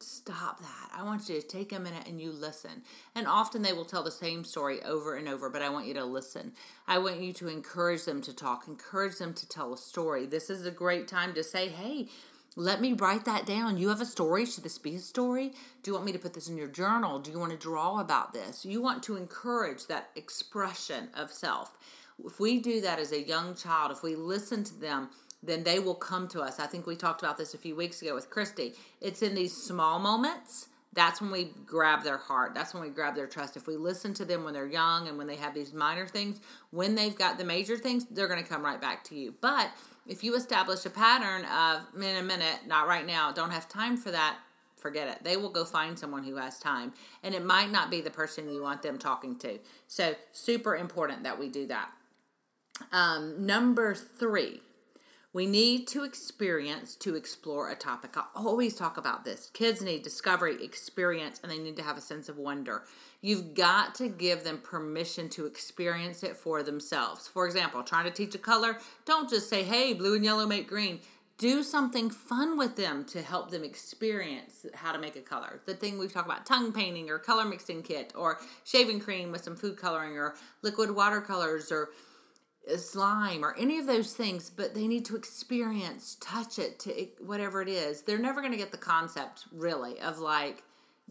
stop 0.00 0.60
that. 0.60 0.90
I 0.94 1.02
want 1.02 1.28
you 1.28 1.40
to 1.40 1.46
take 1.46 1.72
a 1.72 1.80
minute 1.80 2.06
and 2.06 2.20
you 2.20 2.30
listen. 2.30 2.82
And 3.14 3.26
often 3.26 3.62
they 3.62 3.72
will 3.72 3.86
tell 3.86 4.02
the 4.02 4.10
same 4.10 4.44
story 4.44 4.82
over 4.82 5.16
and 5.16 5.26
over, 5.26 5.48
but 5.48 5.62
I 5.62 5.70
want 5.70 5.86
you 5.86 5.94
to 5.94 6.04
listen. 6.04 6.52
I 6.86 6.98
want 6.98 7.20
you 7.20 7.32
to 7.34 7.48
encourage 7.48 8.04
them 8.04 8.20
to 8.22 8.34
talk, 8.34 8.68
encourage 8.68 9.16
them 9.16 9.32
to 9.32 9.48
tell 9.48 9.72
a 9.72 9.78
story. 9.78 10.26
This 10.26 10.50
is 10.50 10.66
a 10.66 10.70
great 10.70 11.08
time 11.08 11.32
to 11.34 11.42
say, 11.42 11.68
hey, 11.68 12.08
let 12.54 12.82
me 12.82 12.92
write 12.92 13.24
that 13.24 13.46
down. 13.46 13.78
You 13.78 13.88
have 13.88 14.00
a 14.02 14.06
story. 14.06 14.44
Should 14.44 14.64
this 14.64 14.78
be 14.78 14.96
a 14.96 15.00
story? 15.00 15.52
Do 15.82 15.90
you 15.90 15.94
want 15.94 16.06
me 16.06 16.12
to 16.12 16.18
put 16.18 16.34
this 16.34 16.48
in 16.48 16.56
your 16.58 16.68
journal? 16.68 17.18
Do 17.18 17.30
you 17.30 17.38
want 17.38 17.52
to 17.52 17.58
draw 17.58 18.00
about 18.00 18.34
this? 18.34 18.64
You 18.66 18.82
want 18.82 19.02
to 19.04 19.16
encourage 19.16 19.86
that 19.86 20.10
expression 20.14 21.08
of 21.14 21.30
self. 21.30 21.76
If 22.24 22.40
we 22.40 22.60
do 22.60 22.80
that 22.80 22.98
as 22.98 23.12
a 23.12 23.22
young 23.22 23.54
child, 23.54 23.92
if 23.92 24.02
we 24.02 24.16
listen 24.16 24.64
to 24.64 24.74
them, 24.74 25.10
then 25.42 25.64
they 25.64 25.78
will 25.78 25.94
come 25.94 26.28
to 26.28 26.40
us. 26.40 26.58
I 26.58 26.66
think 26.66 26.86
we 26.86 26.96
talked 26.96 27.22
about 27.22 27.36
this 27.38 27.54
a 27.54 27.58
few 27.58 27.76
weeks 27.76 28.02
ago 28.02 28.14
with 28.14 28.30
Christy. 28.30 28.74
It's 29.00 29.22
in 29.22 29.34
these 29.34 29.54
small 29.54 29.98
moments 29.98 30.68
that's 30.96 31.20
when 31.20 31.30
we 31.30 31.50
grab 31.66 32.02
their 32.02 32.16
heart. 32.16 32.54
That's 32.54 32.72
when 32.72 32.82
we 32.82 32.88
grab 32.88 33.14
their 33.14 33.26
trust. 33.26 33.54
If 33.54 33.66
we 33.66 33.76
listen 33.76 34.14
to 34.14 34.24
them 34.24 34.44
when 34.44 34.54
they're 34.54 34.66
young 34.66 35.08
and 35.08 35.18
when 35.18 35.26
they 35.26 35.36
have 35.36 35.52
these 35.52 35.74
minor 35.74 36.06
things, 36.06 36.40
when 36.70 36.94
they've 36.94 37.14
got 37.14 37.36
the 37.36 37.44
major 37.44 37.76
things, 37.76 38.06
they're 38.06 38.28
going 38.28 38.42
to 38.42 38.48
come 38.48 38.64
right 38.64 38.80
back 38.80 39.04
to 39.04 39.14
you. 39.14 39.34
But 39.42 39.70
if 40.06 40.24
you 40.24 40.34
establish 40.34 40.86
a 40.86 40.90
pattern 40.90 41.44
of 41.44 41.82
in 42.02 42.16
a 42.16 42.22
minute, 42.22 42.60
not 42.66 42.88
right 42.88 43.06
now, 43.06 43.30
don't 43.30 43.50
have 43.50 43.68
time 43.68 43.98
for 43.98 44.10
that, 44.10 44.38
forget 44.78 45.06
it. 45.06 45.22
They 45.22 45.36
will 45.36 45.50
go 45.50 45.66
find 45.66 45.98
someone 45.98 46.24
who 46.24 46.36
has 46.36 46.58
time. 46.58 46.94
And 47.22 47.34
it 47.34 47.44
might 47.44 47.70
not 47.70 47.90
be 47.90 48.00
the 48.00 48.10
person 48.10 48.48
you 48.48 48.62
want 48.62 48.80
them 48.80 48.96
talking 48.98 49.36
to. 49.40 49.58
So, 49.88 50.14
super 50.32 50.76
important 50.76 51.24
that 51.24 51.38
we 51.38 51.50
do 51.50 51.66
that. 51.66 51.90
Um, 52.92 53.46
number 53.46 53.94
three, 53.94 54.60
we 55.36 55.44
need 55.44 55.86
to 55.88 56.02
experience 56.02 56.96
to 56.96 57.14
explore 57.14 57.70
a 57.70 57.76
topic. 57.76 58.16
I 58.16 58.24
always 58.34 58.74
talk 58.74 58.96
about 58.96 59.26
this. 59.26 59.50
Kids 59.52 59.82
need 59.82 60.02
discovery, 60.02 60.64
experience, 60.64 61.40
and 61.42 61.52
they 61.52 61.58
need 61.58 61.76
to 61.76 61.82
have 61.82 61.98
a 61.98 62.00
sense 62.00 62.30
of 62.30 62.38
wonder. 62.38 62.84
You've 63.20 63.54
got 63.54 63.94
to 63.96 64.08
give 64.08 64.44
them 64.44 64.58
permission 64.58 65.28
to 65.30 65.44
experience 65.44 66.22
it 66.22 66.36
for 66.36 66.62
themselves. 66.62 67.28
For 67.28 67.46
example, 67.46 67.82
trying 67.82 68.04
to 68.06 68.10
teach 68.10 68.34
a 68.34 68.38
color, 68.38 68.78
don't 69.04 69.28
just 69.28 69.50
say, 69.50 69.62
hey, 69.62 69.92
blue 69.92 70.14
and 70.14 70.24
yellow 70.24 70.46
make 70.46 70.68
green. 70.68 71.00
Do 71.36 71.62
something 71.62 72.08
fun 72.08 72.56
with 72.56 72.76
them 72.76 73.04
to 73.06 73.20
help 73.20 73.50
them 73.50 73.62
experience 73.62 74.64
how 74.72 74.92
to 74.92 74.98
make 74.98 75.16
a 75.16 75.20
color. 75.20 75.60
The 75.66 75.74
thing 75.74 75.98
we've 75.98 76.10
talked 76.10 76.26
about 76.26 76.46
tongue 76.46 76.72
painting 76.72 77.10
or 77.10 77.18
color 77.18 77.44
mixing 77.44 77.82
kit 77.82 78.14
or 78.16 78.38
shaving 78.64 79.00
cream 79.00 79.32
with 79.32 79.44
some 79.44 79.54
food 79.54 79.76
coloring 79.76 80.16
or 80.16 80.34
liquid 80.62 80.92
watercolors 80.92 81.70
or 81.70 81.90
slime 82.76 83.44
or 83.44 83.54
any 83.56 83.78
of 83.78 83.86
those 83.86 84.14
things, 84.14 84.50
but 84.50 84.74
they 84.74 84.86
need 84.86 85.04
to 85.06 85.16
experience, 85.16 86.16
touch 86.20 86.58
it, 86.58 86.78
to 86.80 87.08
whatever 87.24 87.62
it 87.62 87.68
is. 87.68 88.02
They're 88.02 88.18
never 88.18 88.40
going 88.40 88.52
to 88.52 88.58
get 88.58 88.72
the 88.72 88.76
concept 88.76 89.44
really 89.52 90.00
of 90.00 90.18
like 90.18 90.62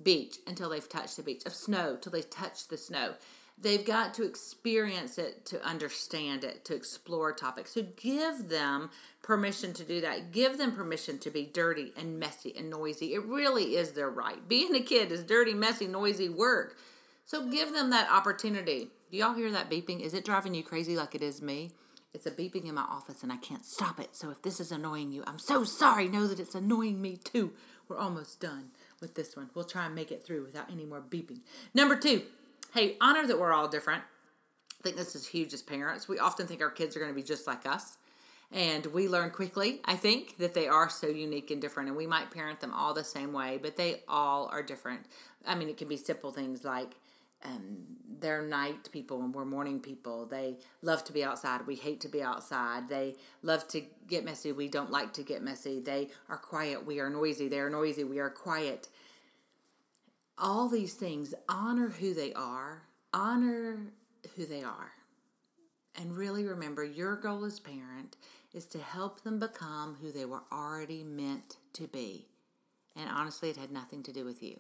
beach 0.02 0.38
until 0.46 0.70
they've 0.70 0.88
touched 0.88 1.18
the 1.18 1.24
beach, 1.24 1.44
of 1.46 1.54
snow 1.54 1.98
till 2.00 2.12
they 2.12 2.22
touch 2.22 2.68
the 2.68 2.78
snow. 2.78 3.14
They've 3.58 3.86
got 3.86 4.14
to 4.16 4.24
experience 4.24 5.18
it 5.18 5.46
to 5.46 5.66
understand 5.66 6.44
it, 6.44 6.66
to 6.66 6.76
explore 6.76 7.32
topics. 7.32 7.74
So 7.74 7.84
give 7.96 8.50
them 8.50 8.90
permission 9.24 9.72
to 9.74 9.84
do 9.86 10.02
that. 10.02 10.34
Give 10.34 10.58
them 10.58 10.74
permission 10.74 11.20
to 11.20 11.30
be 11.30 11.46
dirty 11.46 11.94
and 11.98 12.20
messy 12.20 12.54
and 12.58 12.70
noisy. 12.70 13.14
It 13.14 13.24
really 13.24 13.78
is 13.78 13.92
their 13.92 14.10
right. 14.10 14.46
Being 14.50 14.76
a 14.76 14.82
kid 14.82 15.12
is 15.12 15.24
dirty, 15.24 15.54
messy, 15.54 15.88
noisy 15.88 16.28
work. 16.28 16.76
So 17.24 17.50
give 17.50 17.72
them 17.72 17.92
that 17.92 18.12
opportunity. 18.12 18.90
Do 19.12 19.18
y'all 19.18 19.34
hear 19.34 19.52
that 19.52 19.70
beeping? 19.70 20.02
Is 20.02 20.14
it 20.14 20.26
driving 20.26 20.56
you 20.56 20.64
crazy 20.64 20.96
like 20.96 21.14
it 21.14 21.22
is 21.22 21.42
me? 21.42 21.72
It's 22.14 22.26
a 22.26 22.32
beeping 22.32 22.66
in 22.66 22.76
my 22.76 22.82
office 22.82 23.24
and 23.24 23.32
I 23.32 23.38
can't 23.38 23.66
stop 23.66 24.00
it. 24.00 24.16
So 24.16 24.32
if 24.32 24.42
this 24.42 24.60
is 24.60 24.72
annoying 24.72 25.12
you, 25.12 25.24
I'm 25.28 25.38
so 25.38 25.64
sorry. 25.64 26.08
Know 26.08 26.28
that 26.28 26.40
it's 26.40 26.56
annoying 26.56 27.02
me 27.02 27.18
too. 27.18 27.54
We're 27.88 27.98
almost 27.98 28.40
done 28.40 28.72
with 29.02 29.14
this 29.14 29.36
one. 29.36 29.50
We'll 29.54 29.66
try 29.66 29.86
and 29.86 29.94
make 29.94 30.12
it 30.12 30.26
through 30.26 30.44
without 30.44 30.72
any 30.72 30.86
more 30.86 31.02
beeping. 31.02 31.42
Number 31.74 31.96
two, 31.96 32.24
hey, 32.74 32.98
honor 33.00 33.28
that 33.28 33.40
we're 33.40 33.54
all 33.54 33.68
different. 33.68 34.02
I 34.80 34.84
think 34.84 34.96
this 34.96 35.16
is 35.16 35.28
huge 35.28 35.54
as 35.54 35.62
parents. 35.62 36.08
We 36.08 36.18
often 36.18 36.48
think 36.48 36.62
our 36.62 36.72
kids 36.72 36.96
are 36.96 37.00
going 37.00 37.12
to 37.12 37.16
be 37.16 37.24
just 37.24 37.46
like 37.46 37.68
us. 37.68 37.98
And 38.52 38.86
we 38.88 39.08
learn 39.08 39.30
quickly, 39.32 39.82
I 39.86 39.96
think, 39.96 40.38
that 40.38 40.54
they 40.54 40.68
are 40.68 40.90
so 40.90 41.08
unique 41.08 41.52
and 41.52 41.62
different. 41.62 41.90
And 41.90 41.98
we 41.98 42.08
might 42.08 42.32
parent 42.32 42.60
them 42.60 42.74
all 42.74 42.94
the 42.94 43.04
same 43.04 43.34
way, 43.34 43.60
but 43.62 43.76
they 43.76 44.02
all 44.08 44.48
are 44.52 44.64
different. 44.64 45.02
I 45.46 45.56
mean, 45.56 45.70
it 45.70 45.78
can 45.78 45.88
be 45.88 45.98
simple 45.98 46.32
things 46.32 46.64
like 46.64 46.92
um, 47.46 47.78
they're 48.20 48.42
night 48.42 48.90
people 48.92 49.22
and 49.22 49.34
we're 49.34 49.46
morning 49.46 49.80
people. 49.80 50.26
They 50.26 50.58
love 50.82 51.04
to 51.06 51.14
be 51.14 51.24
outside. 51.24 51.68
We 51.68 51.76
hate 51.76 52.02
to 52.02 52.10
be 52.10 52.24
outside. 52.24 52.88
They 52.90 53.16
love 53.44 53.68
to 53.70 53.82
get 54.08 54.26
messy. 54.26 54.52
We 54.52 54.68
don't 54.68 54.92
like 54.92 55.14
to 55.14 55.24
get 55.24 55.44
messy. 55.44 55.80
They 55.80 56.10
are 56.30 56.38
quiet. 56.38 56.86
We 56.86 57.00
are 57.00 57.10
noisy. 57.10 57.48
They 57.48 57.60
are 57.60 57.70
noisy. 57.70 58.04
We 58.04 58.20
are 58.20 58.30
quiet. 58.30 58.90
All 60.38 60.68
these 60.68 60.96
things 60.96 61.34
honor 61.48 61.90
who 61.90 62.14
they 62.14 62.34
are, 62.34 62.84
honor 63.14 63.80
who 64.36 64.46
they 64.46 64.64
are. 64.64 64.92
And 65.98 66.18
really 66.18 66.46
remember 66.46 66.84
your 66.84 67.16
goal 67.16 67.46
as 67.46 67.60
parent 67.60 68.18
is 68.54 68.66
to 68.68 68.80
help 68.80 69.22
them 69.22 69.40
become 69.40 69.98
who 70.02 70.12
they 70.12 70.26
were 70.26 70.44
already 70.52 71.04
meant 71.04 71.58
to 71.74 71.88
be. 71.88 72.28
And 72.96 73.10
honestly, 73.10 73.50
it 73.50 73.58
had 73.58 73.72
nothing 73.72 74.04
to 74.04 74.14
do 74.14 74.26
with 74.26 74.42
you. 74.42 74.60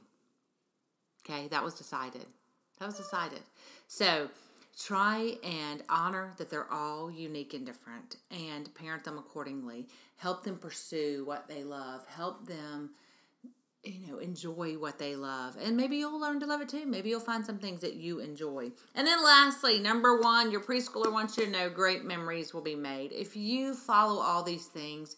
Okay, 1.27 1.47
that 1.47 1.63
was 1.63 1.73
decided. 1.73 2.27
That 2.79 2.87
was 2.87 2.97
decided. 2.97 3.41
So 3.87 4.29
try 4.77 5.35
and 5.43 5.83
honor 5.89 6.33
that 6.37 6.49
they're 6.49 6.71
all 6.71 7.09
unique 7.09 7.53
and 7.53 7.65
different 7.65 8.17
and 8.31 8.73
parent 8.75 9.03
them 9.05 9.17
accordingly. 9.17 9.87
Help 10.17 10.43
them 10.43 10.57
pursue 10.57 11.23
what 11.25 11.47
they 11.47 11.63
love. 11.63 12.05
Help 12.07 12.47
them 12.47 12.91
you 13.85 13.99
know, 14.07 14.17
enjoy 14.17 14.73
what 14.73 14.97
they 14.97 15.15
love. 15.15 15.55
And 15.61 15.77
maybe 15.77 15.97
you'll 15.97 16.19
learn 16.19 16.39
to 16.39 16.45
love 16.45 16.61
it 16.61 16.69
too. 16.69 16.85
Maybe 16.85 17.09
you'll 17.09 17.19
find 17.19 17.45
some 17.45 17.59
things 17.59 17.81
that 17.81 17.93
you 17.93 18.19
enjoy. 18.19 18.71
And 18.95 19.05
then 19.05 19.23
lastly, 19.23 19.79
number 19.79 20.19
one, 20.19 20.51
your 20.51 20.61
preschooler 20.61 21.11
wants 21.11 21.37
you 21.37 21.45
to 21.45 21.51
know 21.51 21.69
great 21.69 22.03
memories 22.03 22.53
will 22.53 22.61
be 22.61 22.75
made. 22.75 23.11
If 23.11 23.35
you 23.35 23.75
follow 23.75 24.21
all 24.21 24.41
these 24.41 24.65
things, 24.65 25.15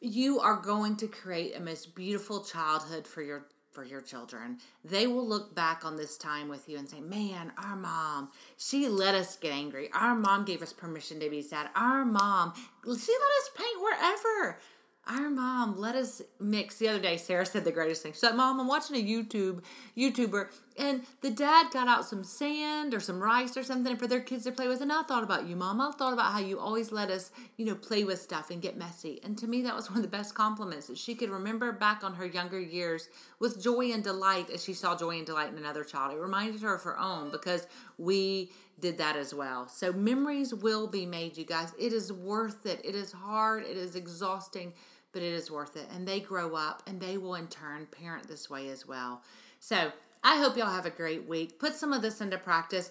you 0.00 0.40
are 0.40 0.56
going 0.56 0.96
to 0.96 1.06
create 1.06 1.56
a 1.56 1.60
most 1.60 1.94
beautiful 1.94 2.42
childhood 2.42 3.06
for 3.06 3.22
your 3.22 3.46
for 3.72 3.84
your 3.84 4.00
children. 4.00 4.58
They 4.84 5.06
will 5.06 5.26
look 5.26 5.54
back 5.54 5.84
on 5.84 5.96
this 5.96 6.16
time 6.16 6.48
with 6.48 6.68
you 6.68 6.78
and 6.78 6.88
say, 6.88 7.00
Man, 7.00 7.52
our 7.56 7.76
mom, 7.76 8.30
she 8.56 8.88
let 8.88 9.14
us 9.14 9.36
get 9.36 9.52
angry. 9.52 9.90
Our 9.92 10.14
mom 10.14 10.44
gave 10.44 10.62
us 10.62 10.72
permission 10.72 11.20
to 11.20 11.30
be 11.30 11.42
sad. 11.42 11.68
Our 11.74 12.04
mom, 12.04 12.52
she 12.84 12.90
let 12.90 12.94
us 12.96 13.50
paint 13.56 13.80
wherever. 13.80 14.58
our 15.06 15.30
mom 15.30 15.78
let 15.78 15.94
us 15.94 16.20
mix 16.38 16.76
the 16.78 16.88
other 16.88 16.98
day 17.00 17.16
sarah 17.16 17.46
said 17.46 17.64
the 17.64 17.72
greatest 17.72 18.02
thing 18.02 18.12
she's 18.12 18.22
like 18.22 18.34
mom 18.34 18.60
i'm 18.60 18.66
watching 18.68 18.94
a 18.96 19.02
youtube 19.02 19.62
youtuber 19.96 20.48
and 20.78 21.02
the 21.20 21.30
dad 21.30 21.70
got 21.72 21.88
out 21.88 22.06
some 22.06 22.24
sand 22.24 22.94
or 22.94 23.00
some 23.00 23.22
rice 23.22 23.56
or 23.56 23.62
something 23.62 23.96
for 23.96 24.06
their 24.06 24.20
kids 24.20 24.44
to 24.44 24.52
play 24.52 24.68
with 24.68 24.80
and 24.80 24.92
i 24.92 25.02
thought 25.02 25.22
about 25.22 25.46
you 25.46 25.56
mom. 25.56 25.80
I 25.80 25.90
thought 25.92 26.12
about 26.12 26.32
how 26.32 26.38
you 26.38 26.58
always 26.58 26.92
let 26.92 27.10
us 27.10 27.30
you 27.56 27.66
know 27.66 27.74
play 27.74 28.04
with 28.04 28.20
stuff 28.20 28.50
and 28.50 28.62
get 28.62 28.76
messy. 28.76 29.20
And 29.22 29.36
to 29.38 29.46
me 29.46 29.62
that 29.62 29.74
was 29.74 29.90
one 29.90 29.98
of 29.98 30.02
the 30.02 30.08
best 30.08 30.34
compliments 30.34 30.86
that 30.86 30.98
she 30.98 31.14
could 31.14 31.30
remember 31.30 31.72
back 31.72 32.04
on 32.04 32.14
her 32.14 32.26
younger 32.26 32.60
years 32.60 33.08
with 33.38 33.62
joy 33.62 33.92
and 33.92 34.02
delight 34.02 34.50
as 34.50 34.64
she 34.64 34.74
saw 34.74 34.96
joy 34.96 35.16
and 35.16 35.26
delight 35.26 35.50
in 35.50 35.58
another 35.58 35.84
child. 35.84 36.14
It 36.14 36.20
reminded 36.20 36.62
her 36.62 36.74
of 36.74 36.82
her 36.82 36.98
own 36.98 37.30
because 37.30 37.66
we 37.98 38.52
did 38.80 38.98
that 38.98 39.16
as 39.16 39.34
well. 39.34 39.68
So 39.68 39.92
memories 39.92 40.54
will 40.54 40.86
be 40.86 41.04
made 41.04 41.36
you 41.36 41.44
guys. 41.44 41.72
It 41.78 41.92
is 41.92 42.12
worth 42.12 42.64
it. 42.64 42.80
It 42.84 42.94
is 42.94 43.12
hard. 43.12 43.64
It 43.64 43.76
is 43.76 43.96
exhausting 43.96 44.72
but 45.12 45.22
it 45.22 45.32
is 45.32 45.50
worth 45.50 45.76
it. 45.76 45.88
And 45.94 46.06
they 46.06 46.20
grow 46.20 46.54
up 46.54 46.82
and 46.86 47.00
they 47.00 47.16
will 47.16 47.34
in 47.34 47.46
turn 47.48 47.86
parent 47.86 48.28
this 48.28 48.50
way 48.50 48.68
as 48.68 48.86
well. 48.86 49.22
So 49.60 49.92
I 50.22 50.38
hope 50.38 50.56
y'all 50.56 50.70
have 50.70 50.86
a 50.86 50.90
great 50.90 51.28
week. 51.28 51.58
Put 51.58 51.74
some 51.74 51.92
of 51.92 52.02
this 52.02 52.20
into 52.20 52.38
practice. 52.38 52.90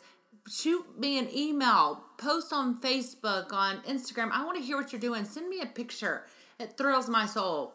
Shoot 0.49 0.97
me 0.97 1.19
an 1.19 1.27
email, 1.35 2.03
post 2.17 2.53
on 2.53 2.79
Facebook, 2.79 3.51
on 3.51 3.81
Instagram. 3.81 4.31
I 4.31 4.45
want 4.45 4.57
to 4.57 4.63
hear 4.63 4.77
what 4.77 4.93
you're 4.93 5.01
doing. 5.01 5.25
Send 5.25 5.49
me 5.49 5.61
a 5.61 5.65
picture. 5.65 6.25
It 6.59 6.77
thrills 6.77 7.09
my 7.09 7.25
soul. 7.25 7.73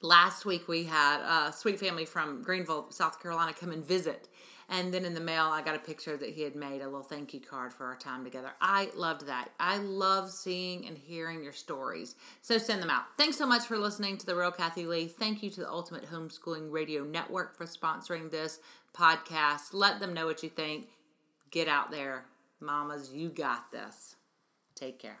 Last 0.00 0.46
week 0.46 0.68
we 0.68 0.84
had 0.84 1.20
a 1.20 1.52
sweet 1.52 1.78
family 1.80 2.04
from 2.04 2.42
Greenville, 2.42 2.86
South 2.90 3.20
Carolina 3.20 3.52
come 3.52 3.72
and 3.72 3.84
visit 3.84 4.28
and 4.68 4.92
then 4.92 5.04
in 5.04 5.14
the 5.14 5.20
mail, 5.20 5.44
I 5.44 5.62
got 5.62 5.76
a 5.76 5.78
picture 5.78 6.16
that 6.16 6.30
he 6.30 6.42
had 6.42 6.54
made 6.54 6.82
a 6.82 6.84
little 6.84 7.02
thank 7.02 7.32
you 7.32 7.40
card 7.40 7.72
for 7.72 7.86
our 7.86 7.96
time 7.96 8.22
together. 8.22 8.50
I 8.60 8.90
loved 8.94 9.26
that. 9.26 9.48
I 9.58 9.78
love 9.78 10.30
seeing 10.30 10.86
and 10.86 10.98
hearing 10.98 11.42
your 11.42 11.54
stories. 11.54 12.14
So 12.42 12.58
send 12.58 12.82
them 12.82 12.90
out. 12.90 13.04
Thanks 13.16 13.38
so 13.38 13.46
much 13.46 13.66
for 13.66 13.78
listening 13.78 14.18
to 14.18 14.26
The 14.26 14.36
Real 14.36 14.50
Kathy 14.50 14.84
Lee. 14.84 15.08
Thank 15.08 15.42
you 15.42 15.48
to 15.50 15.60
the 15.60 15.70
Ultimate 15.70 16.10
Homeschooling 16.10 16.70
Radio 16.70 17.02
Network 17.04 17.56
for 17.56 17.64
sponsoring 17.64 18.30
this 18.30 18.60
podcast. 18.94 19.72
Let 19.72 20.00
them 20.00 20.12
know 20.12 20.26
what 20.26 20.42
you 20.42 20.50
think. 20.50 20.88
Get 21.50 21.68
out 21.68 21.90
there. 21.90 22.26
Mamas, 22.60 23.12
you 23.12 23.30
got 23.30 23.70
this. 23.72 24.16
Take 24.74 24.98
care. 24.98 25.20